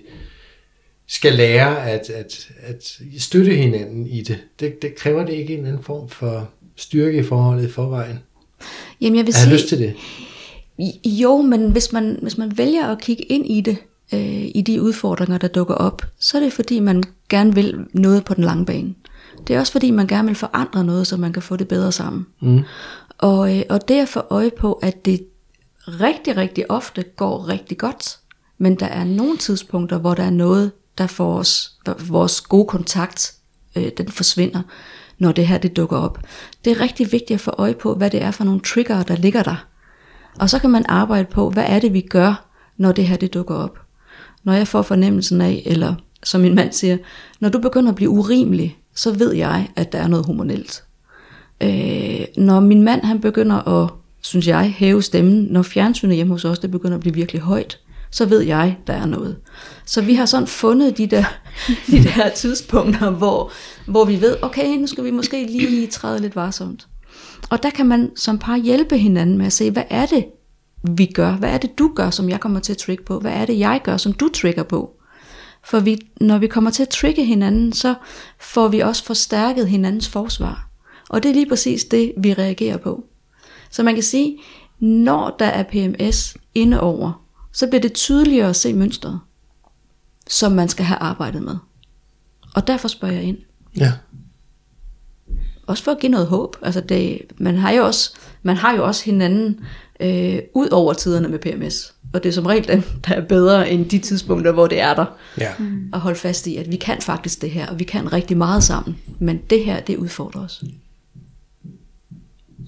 [1.06, 5.66] skal lære at, at, at støtte hinanden i det, det, det kræver det ikke en
[5.66, 8.18] anden form for styrke i forholdet i forvejen?
[9.00, 9.94] Jamen jeg vil Jeg har sige, lyst til det.
[11.04, 13.76] Jo, men hvis man, hvis man vælger at kigge ind i det,
[14.14, 18.24] øh, i de udfordringer, der dukker op, så er det fordi, man gerne vil noget
[18.24, 18.94] på den lange bane.
[19.46, 21.92] Det er også fordi, man gerne vil forandre noget, så man kan få det bedre
[21.92, 22.26] sammen.
[22.40, 22.60] Mm.
[23.18, 25.26] Og, øh, og det at få øje på, at det
[25.88, 28.18] rigtig, rigtig ofte går rigtig godt,
[28.58, 31.72] men der er nogle tidspunkter, hvor der er noget, der får os,
[32.08, 33.34] vores gode kontakt,
[33.76, 34.62] øh, den forsvinder,
[35.24, 36.18] når det her det dukker op.
[36.64, 39.16] Det er rigtig vigtigt at få øje på, hvad det er for nogle trigger, der
[39.16, 39.66] ligger der.
[40.38, 42.46] Og så kan man arbejde på, hvad er det, vi gør,
[42.76, 43.78] når det her det dukker op.
[44.44, 46.96] Når jeg får fornemmelsen af, eller som min mand siger,
[47.40, 50.84] når du begynder at blive urimelig, så ved jeg, at der er noget hormonelt.
[51.60, 56.44] Øh, når min mand han begynder at, synes jeg, hæve stemmen, når fjernsynet hjemme hos
[56.44, 57.78] os, det begynder at blive virkelig højt,
[58.14, 59.36] så ved jeg, der er noget.
[59.86, 61.24] Så vi har sådan fundet de der,
[61.90, 63.52] de der tidspunkter, hvor,
[63.86, 66.88] hvor vi ved, okay, nu skal vi måske lige træde lidt varsomt.
[67.50, 70.24] Og der kan man som par hjælpe hinanden med at se, hvad er det,
[70.96, 71.32] vi gør?
[71.32, 73.18] Hvad er det, du gør, som jeg kommer til at trigge på?
[73.18, 74.90] Hvad er det, jeg gør, som du trigger på?
[75.64, 77.94] For vi, når vi kommer til at trigge hinanden, så
[78.40, 80.68] får vi også forstærket hinandens forsvar.
[81.08, 83.04] Og det er lige præcis det, vi reagerer på.
[83.70, 84.38] Så man kan sige,
[84.80, 87.23] når der er PMS inde over,
[87.54, 89.20] så bliver det tydeligere at se mønstret,
[90.28, 91.56] som man skal have arbejdet med.
[92.54, 93.38] Og derfor spørger jeg ind.
[93.76, 93.92] Ja.
[95.66, 96.56] Også for at give noget håb.
[96.62, 99.60] Altså det, man, har jo også, man har jo også hinanden
[100.00, 101.94] øh, ud over tiderne med PMS.
[102.12, 104.94] Og det er som regel den, der er bedre end de tidspunkter, hvor det er
[104.94, 105.06] der.
[105.38, 105.52] ja.
[105.92, 108.62] At holde fast i, at vi kan faktisk det her, og vi kan rigtig meget
[108.62, 108.98] sammen.
[109.18, 110.64] Men det her, det udfordrer os.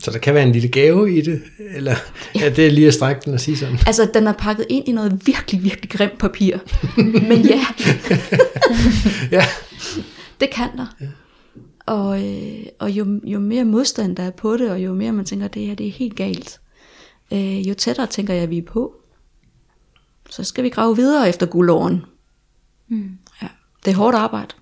[0.07, 1.43] Så der kan være en lille gave i det,
[1.75, 1.95] eller
[2.35, 2.45] ja.
[2.45, 3.79] er det lige at strække den og sige sådan?
[3.87, 6.59] Altså, den er pakket ind i noget virkelig, virkelig grimt papir.
[7.29, 7.67] Men ja,
[9.33, 9.45] Ja.
[10.41, 10.87] det kan der.
[11.01, 11.07] Ja.
[11.87, 15.25] Og, øh, og jo, jo mere modstand der er på det, og jo mere man
[15.25, 16.61] tænker, at det her det er helt galt,
[17.33, 18.95] øh, jo tættere tænker jeg, at vi er på.
[20.31, 22.05] Så skal vi grave videre efter guldåren.
[22.89, 23.11] Mm.
[23.43, 23.49] Ja.
[23.85, 24.55] Det er hårdt arbejde,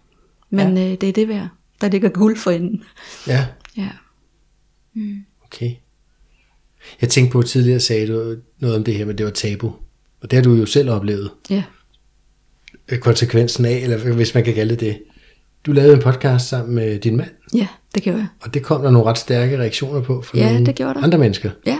[0.51, 0.85] men ja.
[0.93, 1.49] øh, det er det værd.
[1.81, 2.83] der ligger guld for enden.
[3.27, 3.89] Ja, Ja.
[5.55, 5.71] Okay.
[7.01, 9.67] Jeg tænkte på tidligere, sagde du noget om det her, men det var tabu.
[10.21, 11.31] Og det har du jo selv oplevet.
[11.51, 11.63] Ja.
[12.89, 15.03] øh, konsekvensen af, eller hvis man kan kalde det det.
[15.67, 18.27] Du lavede en podcast sammen med din mand, Ja, det gjorde jeg.
[18.41, 21.03] og det kom der nogle ret stærke reaktioner på fra Ja, nogle det gjorde der.
[21.03, 21.51] andre mennesker.
[21.67, 21.79] Ja,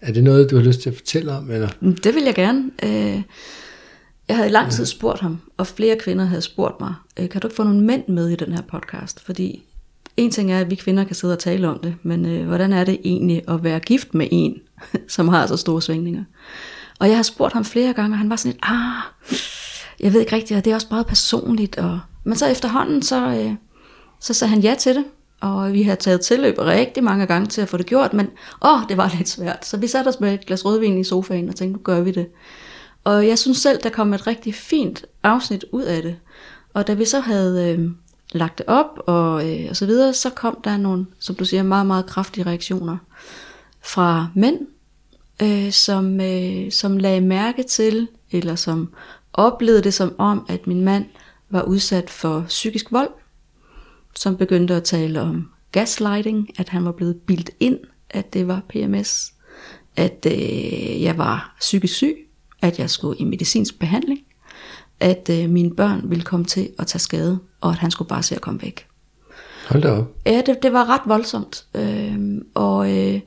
[0.00, 1.50] Er det noget, du har lyst til at fortælle om?
[1.50, 1.68] Eller?
[1.80, 2.70] Mm, Det vil jeg gerne.
[2.82, 3.22] Øh,
[4.28, 7.40] Jeg havde i lang tid spurgt ham, og flere kvinder havde spurgt mig, øh, kan
[7.40, 9.20] du ikke få nogle mænd med i den her podcast?
[9.24, 9.62] Fordi
[10.16, 12.72] en ting er, at vi kvinder kan sidde og tale om det, men øh, hvordan
[12.72, 14.54] er det egentlig at være gift med en,
[15.08, 16.24] som har så store svingninger?
[17.00, 19.02] Og jeg har spurgt ham flere gange, og han var sådan lidt, ah,
[20.00, 21.78] jeg ved ikke rigtigt, og det er også meget personligt.
[21.78, 22.00] Og...
[22.24, 23.54] Men så efterhånden, så, øh,
[24.20, 25.04] så sagde han ja til det,
[25.40, 28.28] og vi har taget tilløb rigtig mange gange til at få det gjort, men
[28.64, 29.66] åh, det var lidt svært.
[29.66, 32.10] Så vi satte os med et glas rødvin i sofaen og tænkte, nu gør vi
[32.10, 32.26] det.
[33.04, 36.16] Og jeg synes selv, der kom et rigtig fint afsnit ud af det.
[36.74, 37.90] Og da vi så havde øh,
[38.34, 41.62] lagt det op og, øh, og så videre, så kom der nogle, som du siger,
[41.62, 42.96] meget, meget kraftige reaktioner
[43.82, 44.58] fra mænd,
[45.42, 48.92] øh, som, øh, som lagde mærke til, eller som
[49.32, 51.04] oplevede det som om, at min mand
[51.50, 53.10] var udsat for psykisk vold,
[54.14, 57.78] som begyndte at tale om gaslighting, at han var blevet bildt ind,
[58.10, 59.32] at det var PMS,
[59.96, 62.28] at øh, jeg var psykisk syg,
[62.62, 64.20] at jeg skulle i medicinsk behandling,
[65.02, 68.22] at øh, mine børn ville komme til at tage skade, og at han skulle bare
[68.22, 68.86] se at komme væk.
[69.68, 70.16] Hold da op.
[70.26, 71.64] Ja, det, det var ret voldsomt.
[71.74, 73.20] Øhm, og, øh,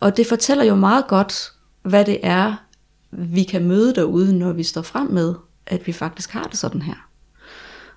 [0.00, 1.52] og det fortæller jo meget godt,
[1.82, 2.54] hvad det er,
[3.10, 5.34] vi kan møde derude, når vi står frem med,
[5.66, 7.08] at vi faktisk har det sådan her.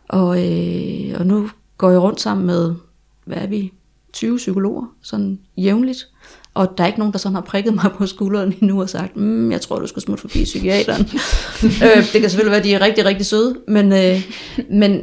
[0.08, 2.76] Og, øh, og nu går jeg rundt sammen med,
[3.26, 3.74] hvad er vi,
[4.14, 6.08] 20 psykologer, sådan jævnligt.
[6.54, 9.18] Og der er ikke nogen, der sådan har prikket mig på skulderen endnu og sagt,
[9.18, 11.02] mm, jeg tror, du skal smutte forbi psykiateren.
[11.64, 14.22] øh, det kan selvfølgelig være, at de er rigtig, rigtig søde, men, øh,
[14.70, 15.02] men,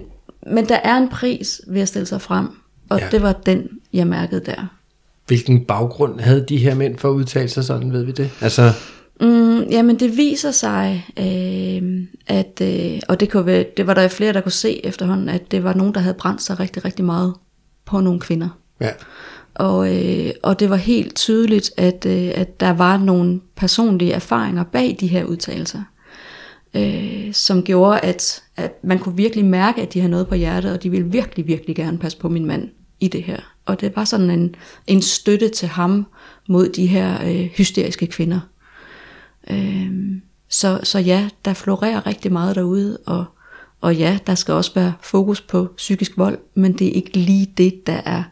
[0.53, 2.49] men der er en pris ved at stille sig frem.
[2.89, 3.07] Og Ja.
[3.11, 4.67] det var den, jeg mærkede der.
[5.27, 8.31] Hvilken baggrund havde de her mænd for at udtale sig sådan, ved vi det?
[8.41, 8.73] Altså,
[9.21, 14.09] Mm, jamen det viser sig, øh, at, øh, og det, kunne være, det var der
[14.09, 17.05] flere, der kunne se efterhånden, at det var nogen, der havde brændt sig rigtig, rigtig
[17.05, 17.35] meget
[17.87, 18.49] på nogle kvinder.
[18.81, 18.91] ja.
[19.55, 24.65] Og, øh, og det var helt tydeligt, at, øh, at der var nogle personlige erfaringer
[24.65, 25.83] bag de her udtalelser,
[26.75, 30.73] øh, som gjorde, at, at man kunne virkelig mærke, at de havde noget på hjertet,
[30.73, 32.69] og de ville virkelig, virkelig gerne passe på min mand
[33.01, 33.41] i det her.
[33.67, 34.55] Og det var sådan en,
[34.87, 36.07] en støtte til ham
[36.49, 38.41] mod de her øh, hysteriske kvinder.
[39.51, 39.91] Øh,
[40.49, 43.25] så, så ja, der florerer rigtig meget derude, og,
[43.81, 47.53] og ja, der skal også være fokus på psykisk vold, men det er ikke lige
[47.57, 48.23] det, der er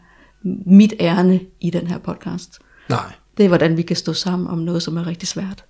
[0.65, 2.59] mit ærne i den her podcast.
[2.89, 3.13] Nej.
[3.37, 5.65] Det er, hvordan vi kan stå sammen om noget, som er rigtig svært.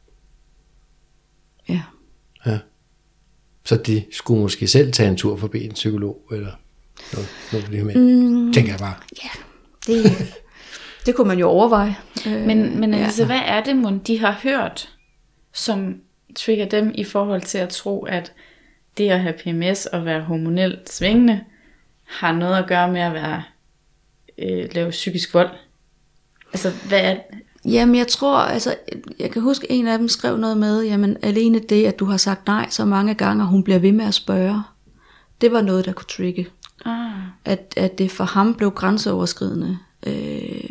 [1.69, 1.81] Ja.
[2.45, 2.59] Ja.
[3.65, 6.51] Så de skulle måske selv tage en tur forbi en psykolog, eller
[7.13, 7.97] noget, noget af det her mænd.
[7.97, 8.53] Mm.
[8.53, 8.95] Tænker jeg bare.
[9.87, 10.33] Det,
[11.05, 11.95] det kunne man jo overveje.
[12.27, 12.99] Øh, Men, men ja.
[12.99, 14.89] altså, hvad er det, mon de har hørt,
[15.53, 15.95] som
[16.35, 18.33] trigger dem i forhold til at tro, at
[18.97, 21.43] det at have PMS og være hormonelt svingende,
[22.03, 23.43] har noget at gøre med at være
[24.41, 25.49] øh, lave psykisk vold?
[26.53, 27.15] Altså, hvad er
[27.65, 28.75] Jamen jeg tror, altså,
[29.19, 32.17] jeg kan huske en af dem skrev noget med, jamen alene det, at du har
[32.17, 34.63] sagt nej så mange gange, og hun bliver ved med at spørge,
[35.41, 36.47] det var noget, der kunne trigge.
[36.85, 37.11] ah,
[37.45, 39.77] At, at det for ham blev grænseoverskridende.
[40.07, 40.69] Øh,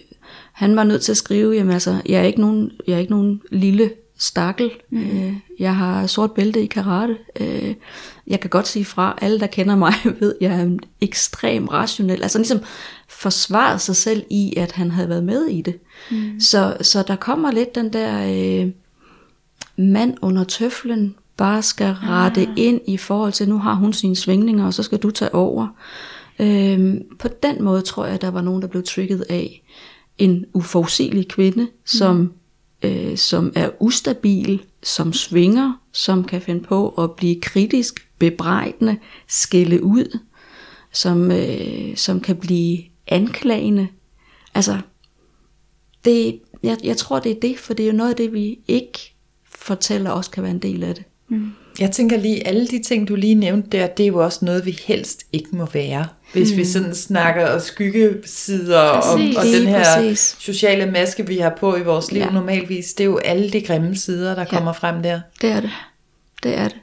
[0.53, 3.13] han var nødt til at skrive, jamen altså, jeg er ikke nogen, jeg er ikke
[3.13, 4.71] nogen lille stakkel.
[4.91, 5.01] Mm.
[5.01, 7.17] Øh, jeg har sort bælte i karate.
[7.41, 7.75] Øh,
[8.27, 12.23] jeg kan godt sige fra, alle der kender mig ved, jeg er ekstrem rationel.
[12.23, 12.61] Altså ligesom
[13.09, 15.79] forsvaret sig selv i, at han havde været med i det.
[16.11, 16.41] Mm.
[16.41, 18.27] Så, så der kommer lidt den der
[18.65, 18.71] øh,
[19.77, 22.49] mand under tøflen, bare skal rette ah.
[22.57, 25.69] ind i forhold til, nu har hun sine svingninger, og så skal du tage over.
[26.39, 29.63] Øhm, på den måde tror jeg, at der var nogen, der blev trigget af
[30.19, 32.33] en uforudsigelig kvinde, som,
[32.83, 38.97] øh, som er ustabil, som svinger, som kan finde på at blive kritisk, bebrejdende,
[39.29, 40.19] skælde ud,
[40.93, 43.89] som, øh, som kan blive anklagende.
[44.55, 44.79] Altså,
[46.05, 48.59] det, jeg, jeg tror, det er det, for det er jo noget af det, vi
[48.69, 49.15] ikke
[49.45, 51.05] fortæller også kan være en del af det.
[51.29, 51.53] Mm.
[51.81, 54.67] Jeg tænker lige, alle de ting, du lige nævnte der, det er jo også noget,
[54.67, 56.09] vi helst ikke må være.
[56.33, 56.57] Hvis mm.
[56.57, 59.37] vi sådan snakker og skyggesider og, Præcis.
[59.37, 60.37] og den Lige her præcis.
[60.39, 62.23] sociale maske, vi har på i vores liv.
[62.23, 62.31] Ja.
[62.31, 64.57] normalvis, det er jo alle de grimme sider, der ja.
[64.57, 65.21] kommer frem der.
[65.41, 65.71] Det er det.
[66.43, 66.79] Det er det.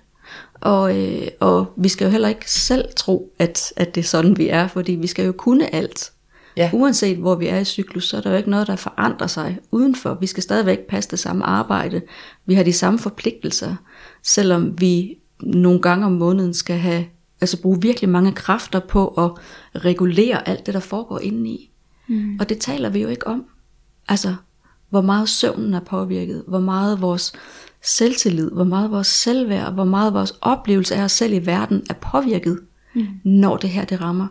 [0.61, 4.37] Og, øh, og vi skal jo heller ikke selv tro, at, at det er sådan,
[4.37, 6.11] vi er, fordi vi skal jo kunne alt.
[6.57, 6.69] Ja.
[6.73, 9.57] Uanset hvor vi er i cyklus, så er der jo ikke noget, der forandrer sig
[9.71, 10.17] udenfor.
[10.21, 12.01] Vi skal stadigvæk passe det samme arbejde.
[12.45, 13.75] Vi har de samme forpligtelser,
[14.23, 17.05] selvom vi nogle gange om måneden skal have
[17.41, 19.31] altså bruge virkelig mange kræfter på at
[19.85, 21.71] regulere alt det, der foregår indeni.
[22.07, 22.37] Mm.
[22.39, 23.45] Og det taler vi jo ikke om.
[24.07, 24.35] Altså,
[24.89, 27.33] hvor meget søvnen er påvirket, hvor meget vores
[27.83, 31.93] selvtillid, hvor meget vores selvværd, hvor meget vores oplevelse af os selv i verden er
[31.93, 32.59] påvirket,
[32.95, 33.07] mm.
[33.23, 34.27] når det her det rammer.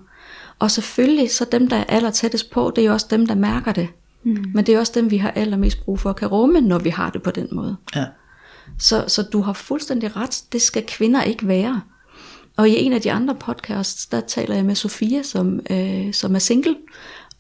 [0.58, 3.34] Og selvfølgelig, så dem, der er aller tættest på, det er jo også dem, der
[3.34, 3.88] mærker det.
[4.22, 4.44] Mm.
[4.54, 6.90] Men det er også dem, vi har allermest brug for at kan rumme, når vi
[6.90, 7.76] har det på den måde.
[7.94, 8.04] Ja.
[8.78, 11.80] Så, så du har fuldstændig ret, det skal kvinder ikke være.
[12.56, 16.34] Og i en af de andre podcasts, der taler jeg med Sofia, som, øh, som
[16.34, 16.76] er single,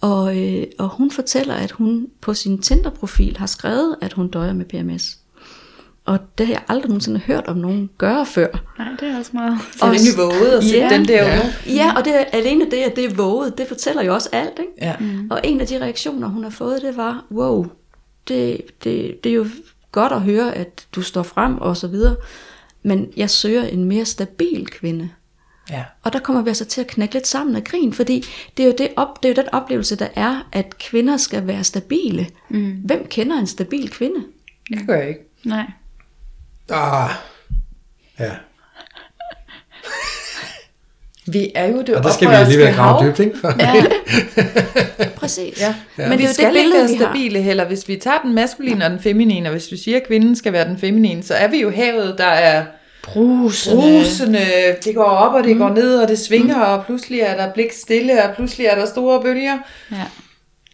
[0.00, 4.52] og, øh, og hun fortæller, at hun på sin Tinder-profil har skrevet, at hun døjer
[4.52, 5.18] med PMS.
[6.06, 8.46] Og det har jeg aldrig nogensinde hørt om nogen gøre før.
[8.78, 9.58] Nej, det er også meget.
[9.74, 10.96] Det er rimelig våget at sætte Ja.
[10.98, 11.40] den der Ja.
[11.66, 11.92] ja.
[11.96, 14.58] Og det alene det, at det er våget, det fortæller jo også alt.
[14.58, 14.72] Ikke?
[14.80, 14.96] Ja.
[15.00, 15.28] Mm.
[15.30, 17.66] Og en af de reaktioner, hun har fået, det var, wow,
[18.28, 19.46] det, det, det er jo
[19.92, 22.16] godt at høre, at du står frem og så videre,
[22.84, 25.10] men jeg søger en mere stabil kvinde.
[25.70, 25.84] ja.
[26.02, 28.24] Og der kommer vi altså til at knække lidt sammen af grin, fordi
[28.56, 31.46] det er jo, det op, det er jo den oplevelse, der er, at kvinder skal
[31.46, 32.26] være stabile.
[32.48, 32.72] Mm.
[32.84, 34.24] Hvem kender en stabil kvinde?
[34.70, 35.20] Jeg gør ikke.
[35.44, 35.66] Nej.
[36.70, 37.10] Ah,
[38.18, 38.34] ja.
[41.26, 43.38] Vi er jo det Og der skal vi alligevel grave dybt, ikke?
[43.40, 43.52] For,
[45.20, 45.60] Præcis.
[45.60, 45.74] Ja.
[45.96, 47.04] Men det er jo skal det ikke billede, være vi har.
[47.04, 47.64] stabile heller.
[47.64, 50.52] Hvis vi tager den maskuline og den feminine, og hvis vi siger, at kvinden skal
[50.52, 52.64] være den feminine, så er vi jo havet, der er
[53.02, 53.76] Brusende.
[53.82, 54.46] brusende.
[54.84, 57.72] Det går op, og det går ned, og det svinger, og pludselig er der blik
[57.72, 59.58] stille, og pludselig er der store bølger.
[59.92, 59.96] Ja.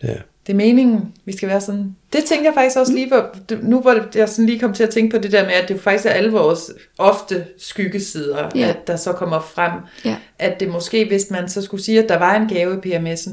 [0.03, 0.15] ja.
[0.47, 1.97] Det er meningen, vi skal være sådan.
[2.12, 4.91] Det tænker jeg faktisk også lige, hvor, nu hvor jeg sådan lige kom til at
[4.91, 8.68] tænke på det der med, at det faktisk er alle vores ofte skyggesider, Ja.
[8.68, 9.72] at der så kommer frem.
[10.05, 10.16] Ja.
[10.38, 13.30] At det måske, hvis man så skulle sige, at der var en gave i PMS'en,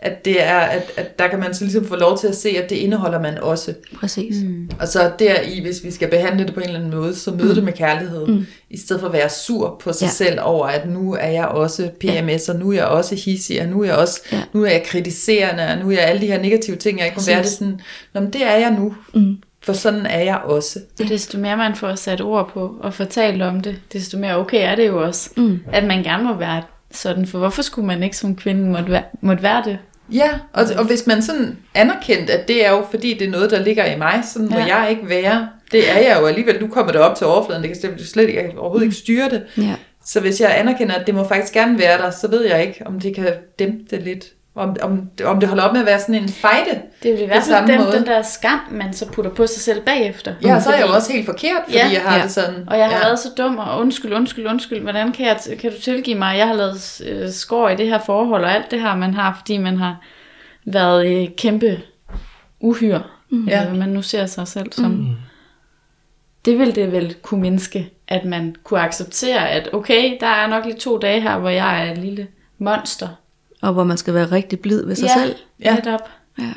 [0.00, 2.48] at det er, at, at der kan man så ligesom få lov til at se,
[2.48, 3.74] at det indeholder man også.
[4.00, 4.36] Præcis.
[4.44, 4.70] Mm.
[4.80, 7.54] Og så deri, hvis vi skal behandle det på en eller anden måde, så møde
[7.54, 8.46] det med kærlighed, mm.
[8.70, 10.06] i stedet for at være sur på sig Ja.
[10.06, 10.12] ja.
[10.12, 13.68] selv over, at nu er jeg også PMS, og nu er jeg også hissig, og
[13.68, 14.36] nu er jeg også, Ja.
[14.36, 14.42] ja.
[14.52, 17.16] nu er jeg kritiserende, og nu er jeg alle de her negative ting, jeg ikke
[17.20, 17.80] må være det sådan,
[18.14, 19.36] Nå, men det er jeg nu, Mm.
[19.62, 20.78] for sådan er jeg også.
[21.02, 24.70] Og desto mere man får sat ord på og fortalt om det, desto mere okay
[24.72, 25.58] er det jo også, Mm.
[25.72, 27.26] at man gerne må være sådan.
[27.26, 29.78] For hvorfor skulle man ikke som kvinde måtte være, måtte være det?
[30.12, 33.50] Ja, og, og hvis man sådan anerkendt, at det er jo fordi, det er noget,
[33.50, 34.76] der ligger i mig, sådan må Ja.
[34.76, 35.48] jeg ikke være.
[35.72, 38.40] Det er jeg jo alligevel, nu kommer det op til overfladen, det kan slet- ikke,
[38.42, 39.42] jeg kan overhovedet ikke styre det.
[39.56, 39.74] Ja.
[40.06, 42.82] Så hvis jeg anerkender, at det må faktisk gerne være der, så ved jeg ikke,
[42.86, 43.28] om det kan
[43.58, 44.26] dæmpe det lidt.
[44.58, 46.82] Om, om, om det holder op med at være sådan en fejde.
[47.02, 47.92] Det vil i På hvert fald samme dem, måde.
[47.92, 50.34] den der skam, man så putter på sig selv bagefter.
[50.42, 51.88] Ja, så er jeg jo også helt forkert, fordi Ja.
[51.92, 52.22] jeg har Ja.
[52.22, 52.64] det sådan.
[52.68, 52.98] Og jeg har ja.
[52.98, 56.46] været så dum, og undskyld, undskyld, undskyld, hvordan kan, jeg, kan du tilgive mig, jeg
[56.46, 59.56] har lavet øh, skår i det her forhold, og alt det her, man har, fordi
[59.56, 59.96] man har
[60.64, 61.80] været øh, kæmpe
[62.60, 62.98] uhyr,
[63.30, 63.44] mm.
[63.48, 63.66] Ja.
[63.70, 64.90] øh, man nu ser sig selv som.
[64.90, 65.06] Mm.
[66.44, 70.64] Det vil det vel kunne mindske, at man kunne acceptere, at okay, der er nok
[70.64, 72.26] lige to dage her, hvor jeg er et lille
[72.58, 73.08] monster.
[73.62, 75.36] Og hvor man skal være rigtig blid ved sig ja, selv.
[75.60, 75.74] Ja.
[75.74, 76.00] netop.
[76.38, 76.52] Ja.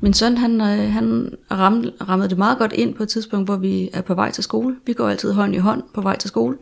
[0.00, 3.56] Min søn, han, øh, han ramte, rammede det meget godt ind på et tidspunkt, hvor
[3.56, 4.76] vi er på vej til skole.
[4.86, 6.56] Vi går altid hånd i hånd på vej til skole.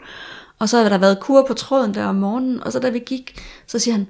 [0.59, 2.99] Og så har der været kur på tråden der om morgenen, og så da vi
[2.99, 4.07] gik, så siger han,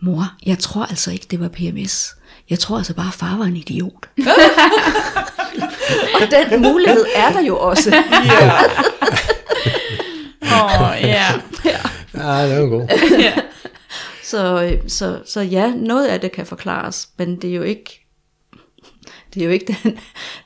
[0.00, 2.14] mor, jeg tror altså ikke, det var PMS.
[2.50, 4.08] Jeg tror altså bare, far var en idiot.
[6.14, 7.96] og den mulighed er der jo også.
[10.42, 11.26] Åh, oh, ja.
[12.14, 12.88] Ja, det var god.
[14.30, 18.06] Så, øh, så, så ja, noget af det kan forklares, men det er jo ikke,
[19.34, 19.98] det er jo ikke den,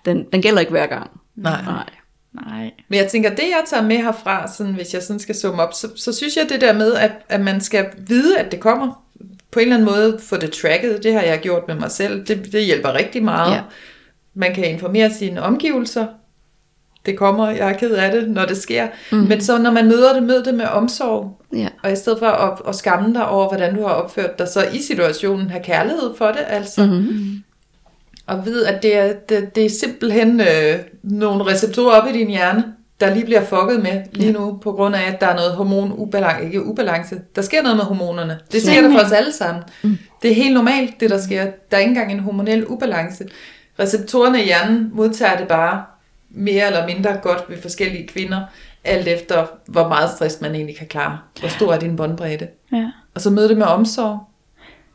[0.05, 1.11] den, den gælder ikke hver gang.
[1.37, 1.62] Nej.
[1.64, 1.91] Nej.
[2.47, 2.70] Nej.
[2.89, 5.74] Men jeg tænker, det jeg tager med herfra, sådan, hvis jeg sådan skal summe op,
[5.74, 9.05] så, så synes jeg det der med, at, at man skal vide, at det kommer.
[9.51, 11.03] På en eller anden måde få det tracket.
[11.03, 12.26] Det har jeg gjort med mig selv.
[12.26, 13.55] Det, det hjælper rigtig meget.
[13.55, 13.61] Ja.
[14.35, 16.07] Man kan informere sine omgivelser.
[17.07, 18.89] Det kommer, jeg er ked af det, når det sker.
[19.12, 19.18] Mm.
[19.18, 21.41] Men så når man møder det, mød det med omsorg.
[21.55, 21.68] Ja.
[21.82, 24.66] Og i stedet for at, at skamme dig over, hvordan du har opført dig, så
[24.72, 26.86] i situationen have kærlighed for det, altså.
[26.86, 27.42] Mm-hmm.
[28.26, 32.28] Og ved, at det er, det, det er simpelthen øh, nogle receptorer op i din
[32.28, 32.64] hjerne,
[33.00, 36.44] der lige bliver fucket med lige nu, på grund af, at der er noget hormonubalance.
[36.44, 37.20] Ikke ubalance.
[37.36, 38.38] Der sker noget med hormonerne.
[38.52, 39.64] Det sker der for os alle sammen.
[39.82, 39.98] Mm.
[40.22, 41.44] Det er helt normalt, det der sker.
[41.70, 43.24] Der er ikke engang en hormonel ubalance.
[43.78, 45.82] Receptorerne i hjernen modtager det bare
[46.30, 48.40] mere eller mindre godt ved forskellige kvinder,
[48.85, 51.18] alt efter, hvor meget stress man egentlig kan klare.
[51.41, 52.49] Hvor stor er din båndbredde.
[52.72, 52.91] Ja.
[53.14, 54.20] Og så møde det med omsorg.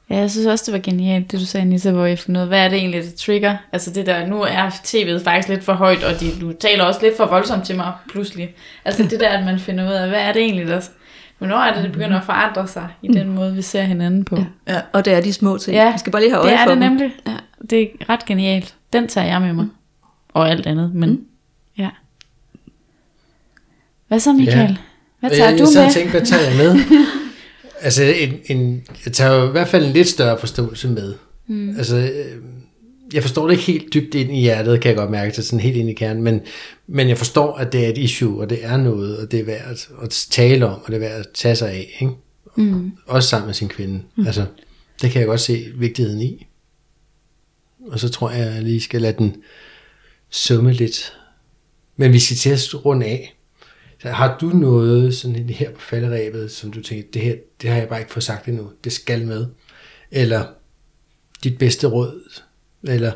[0.10, 2.42] Ja, jeg synes også, det var genialt, det du sagde, Nissa, hvor jeg fandt ud
[2.42, 3.58] af, hvad er det egentlig, det trigger?
[3.74, 7.00] Altså det der, nu er tv'et faktisk lidt for højt, og de, du taler også
[7.04, 8.56] lidt for voldsomt til mig pludselig.
[8.86, 10.82] Altså det der, at man finder ud af, hvad er det egentlig, der...
[11.38, 14.36] Hvornår er det, det begynder at forandre sig i den måde, vi ser hinanden på?
[14.36, 14.82] Ja, Ja.
[14.94, 15.76] Og det er de små ting.
[15.76, 16.92] Ja, Vi skal bare lige have øje det er for det dem.
[16.92, 17.12] nemlig.
[17.28, 17.32] Ja.
[17.70, 18.76] Det er ret genialt.
[18.94, 19.68] Den tager jeg med mig.
[20.34, 21.26] Og alt andet, men Mm.
[24.10, 24.14] Ja.
[24.14, 24.78] Hvad så, Michael?
[25.20, 25.94] Hvad Og tager jeg, du jeg med?
[25.94, 26.82] tænkte, hvad tager jeg med?
[27.86, 31.14] altså, en, en, jeg tager i hvert fald en lidt større forståelse med.
[31.48, 31.78] Mm.
[31.78, 32.42] Altså, øh,
[33.14, 35.60] jeg forstår det ikke helt dybt ind i hjertet, kan jeg godt mærke til, sådan
[35.60, 36.42] helt ind i kernen, men,
[36.88, 39.44] men jeg forstår, at det er et issue, og det er noget, og det er
[39.44, 42.14] værd at, at tale om, og det er værd at tage sig af, ikke?
[42.56, 42.92] Mm.
[43.08, 44.02] Også sammen med sin kvinde.
[44.16, 44.26] Mm.
[44.28, 44.46] Altså,
[45.02, 46.48] det kan jeg godt se vigtigheden i.
[47.88, 49.36] Og så tror jeg, jeg lige skal lade den
[50.30, 51.14] summe lidt.
[51.98, 53.36] Men vi skal til at runde af.
[54.02, 57.78] Så har du noget sådan her på falderæbet, som du tænker, det her, det har
[57.78, 59.46] jeg bare ikke fået sagt endnu, det skal med?
[60.12, 60.46] Eller
[61.44, 62.22] dit bedste råd?
[62.84, 63.12] Eller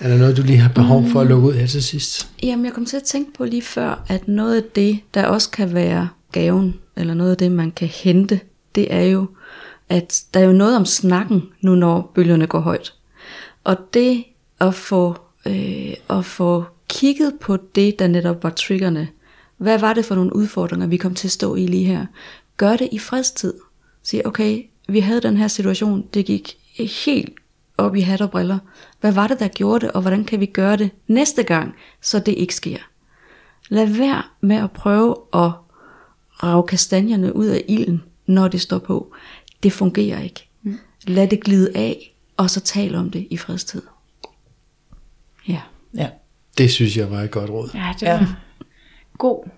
[0.00, 2.28] er der noget, du lige har behov for at lukke ud her til sidst?
[2.42, 5.50] Jamen, jeg kom til at tænke på lige før, at noget af det, der også
[5.50, 8.40] kan være gaven, eller noget af det, man kan hente,
[8.74, 9.26] det er jo,
[9.88, 12.94] at der er jo noget om snakken, nu når bølgerne går højt.
[13.64, 14.24] Og det
[14.60, 15.16] at få,
[15.46, 19.08] øh, at få kigget på det, der netop var triggerne.
[19.56, 22.06] Hvad var det for nogle udfordringer, vi kom til at stå i lige her?
[22.56, 23.54] Gør det i fredstid.
[24.02, 26.56] Sig, okay, vi havde den her situation, det gik
[27.04, 27.32] helt
[27.78, 28.58] op i hat og briller.
[29.00, 32.18] Hvad var det, der gjorde det, og hvordan kan vi gøre det næste gang, så
[32.18, 32.78] det ikke sker?
[33.68, 35.50] Lad være med at prøve at
[36.42, 39.14] rave kastanjerne ud af ilden, når det står på.
[39.62, 40.48] Det fungerer ikke.
[41.06, 43.82] Lad det glide af, og så tal om det i fredstid.
[45.48, 45.60] Ja.
[45.94, 46.08] Ja.
[46.58, 47.70] Det synes jeg var et godt råd.
[47.74, 48.26] Ja, det Ja.
[49.18, 49.48] God.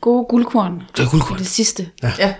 [0.00, 0.82] Gode guldkorn.
[0.96, 1.38] Det er guldkorn.
[1.38, 1.88] Det sidste.
[2.02, 2.34] Ja.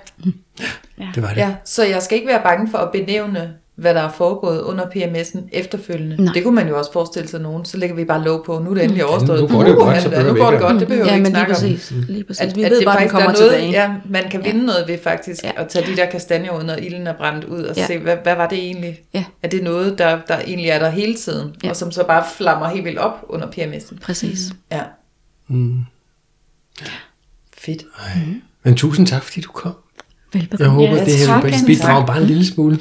[1.15, 1.37] Det var det.
[1.37, 4.85] ja, så jeg skal ikke være bange for at benævne, hvad der er foregået under
[4.85, 6.25] PMS'en efterfølgende.
[6.25, 6.35] Nej.
[6.35, 7.65] Det kunne man jo også forestille sig nogen.
[7.65, 9.41] Så lægger vi bare lov på, nu er det endelig overstået.
[9.41, 11.07] nu går det jo godt, så er- behøver Nu går det ikke godt, det behøver
[11.07, 11.61] ja, vi ikke snakke om.
[11.61, 11.93] præcis.
[12.09, 12.41] Lige præcis.
[12.41, 13.71] At, vi at ved det bare, at den kommer er noget, tilbage.
[13.71, 15.51] Ja, man kan vinde noget ved faktisk Ja.
[15.57, 17.87] at tage de der kastanjer ud, når ilden er brændt ud, og Ja.
[17.87, 19.01] se, hvad, hvad var det egentlig?
[19.15, 19.25] Ja.
[19.43, 21.71] Er det noget, der, der egentlig er der hele tiden, Ja.
[21.71, 23.99] og som så bare flammer helt vildt op under PMS'en?
[24.03, 24.41] Præcis.
[24.73, 24.81] Ja.
[25.49, 25.79] Mm.
[27.57, 27.85] Fedt.
[28.65, 29.75] Men tusind tak, fordi du kom.
[30.33, 30.65] Velbekomme.
[30.65, 31.67] Jeg håber, Ja, det her tak, vil Anne.
[31.67, 32.79] bidrage bare en lille smule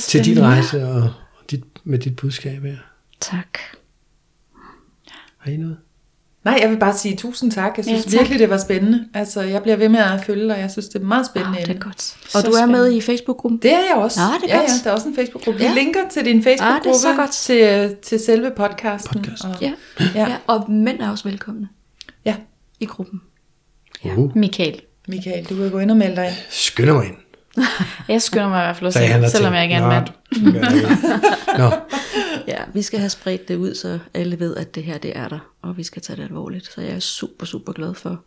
[0.00, 1.10] til din rejse og
[1.50, 2.76] dit, med dit budskab her.
[3.20, 3.58] Tak.
[5.38, 5.76] Har I noget?
[6.44, 7.72] Nej, jeg vil bare sige tusind tak.
[7.76, 8.18] Jeg synes Ja, tak.
[8.18, 9.08] virkelig, det var spændende.
[9.14, 10.58] Altså, jeg bliver ved med at følge dig.
[10.58, 11.58] Jeg synes, det er meget spændende.
[11.58, 12.00] Ah, det er godt.
[12.02, 13.58] Så Og du er med i Facebook-gruppen?
[13.62, 14.20] Det er jeg også.
[14.20, 14.70] Ah, det er ja, godt.
[14.70, 15.60] ja, der er også en Facebook-gruppe.
[15.62, 15.68] Ja.
[15.74, 17.30] Vi linker til din Ah, det er Facebook-gruppe så godt.
[17.30, 19.12] til, til selve podcasten.
[19.20, 19.44] Podcast.
[19.44, 19.72] Og, Ja.
[20.00, 20.10] ja.
[20.14, 20.36] ja.
[20.46, 21.68] Og mænd er også velkomne
[22.24, 22.36] ja.
[22.80, 23.20] I gruppen.
[24.04, 24.14] Ja.
[24.16, 24.80] Uh, Michael.
[25.08, 26.26] Michael, du kan gå ind og melde dig.
[26.26, 26.34] ind.
[26.50, 27.16] skynder mig ind.
[28.08, 30.06] Jeg skynder mig i hvert fald også, ind, selvom jeg ikke er en mand.
[30.42, 31.70] "Nå, det gør jeg ikke." Nå,
[32.48, 35.28] Ja, vi skal have spredt det ud, så alle ved, at det her det er
[35.28, 36.72] der, og vi skal tage det alvorligt.
[36.72, 38.20] Så jeg er super, super glad for,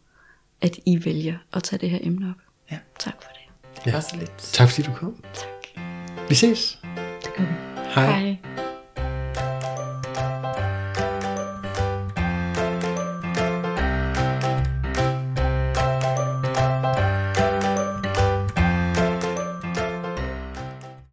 [0.62, 2.42] at I vælger at tage det her emne op.
[2.72, 2.78] Ja.
[3.00, 3.84] Tak for det.
[3.86, 4.38] Det var så lidt.
[4.38, 5.16] tak fordi du kom.
[5.34, 5.84] Tak.
[6.30, 6.80] Vi ses.
[7.96, 8.06] Hej.
[8.20, 8.38] Hej.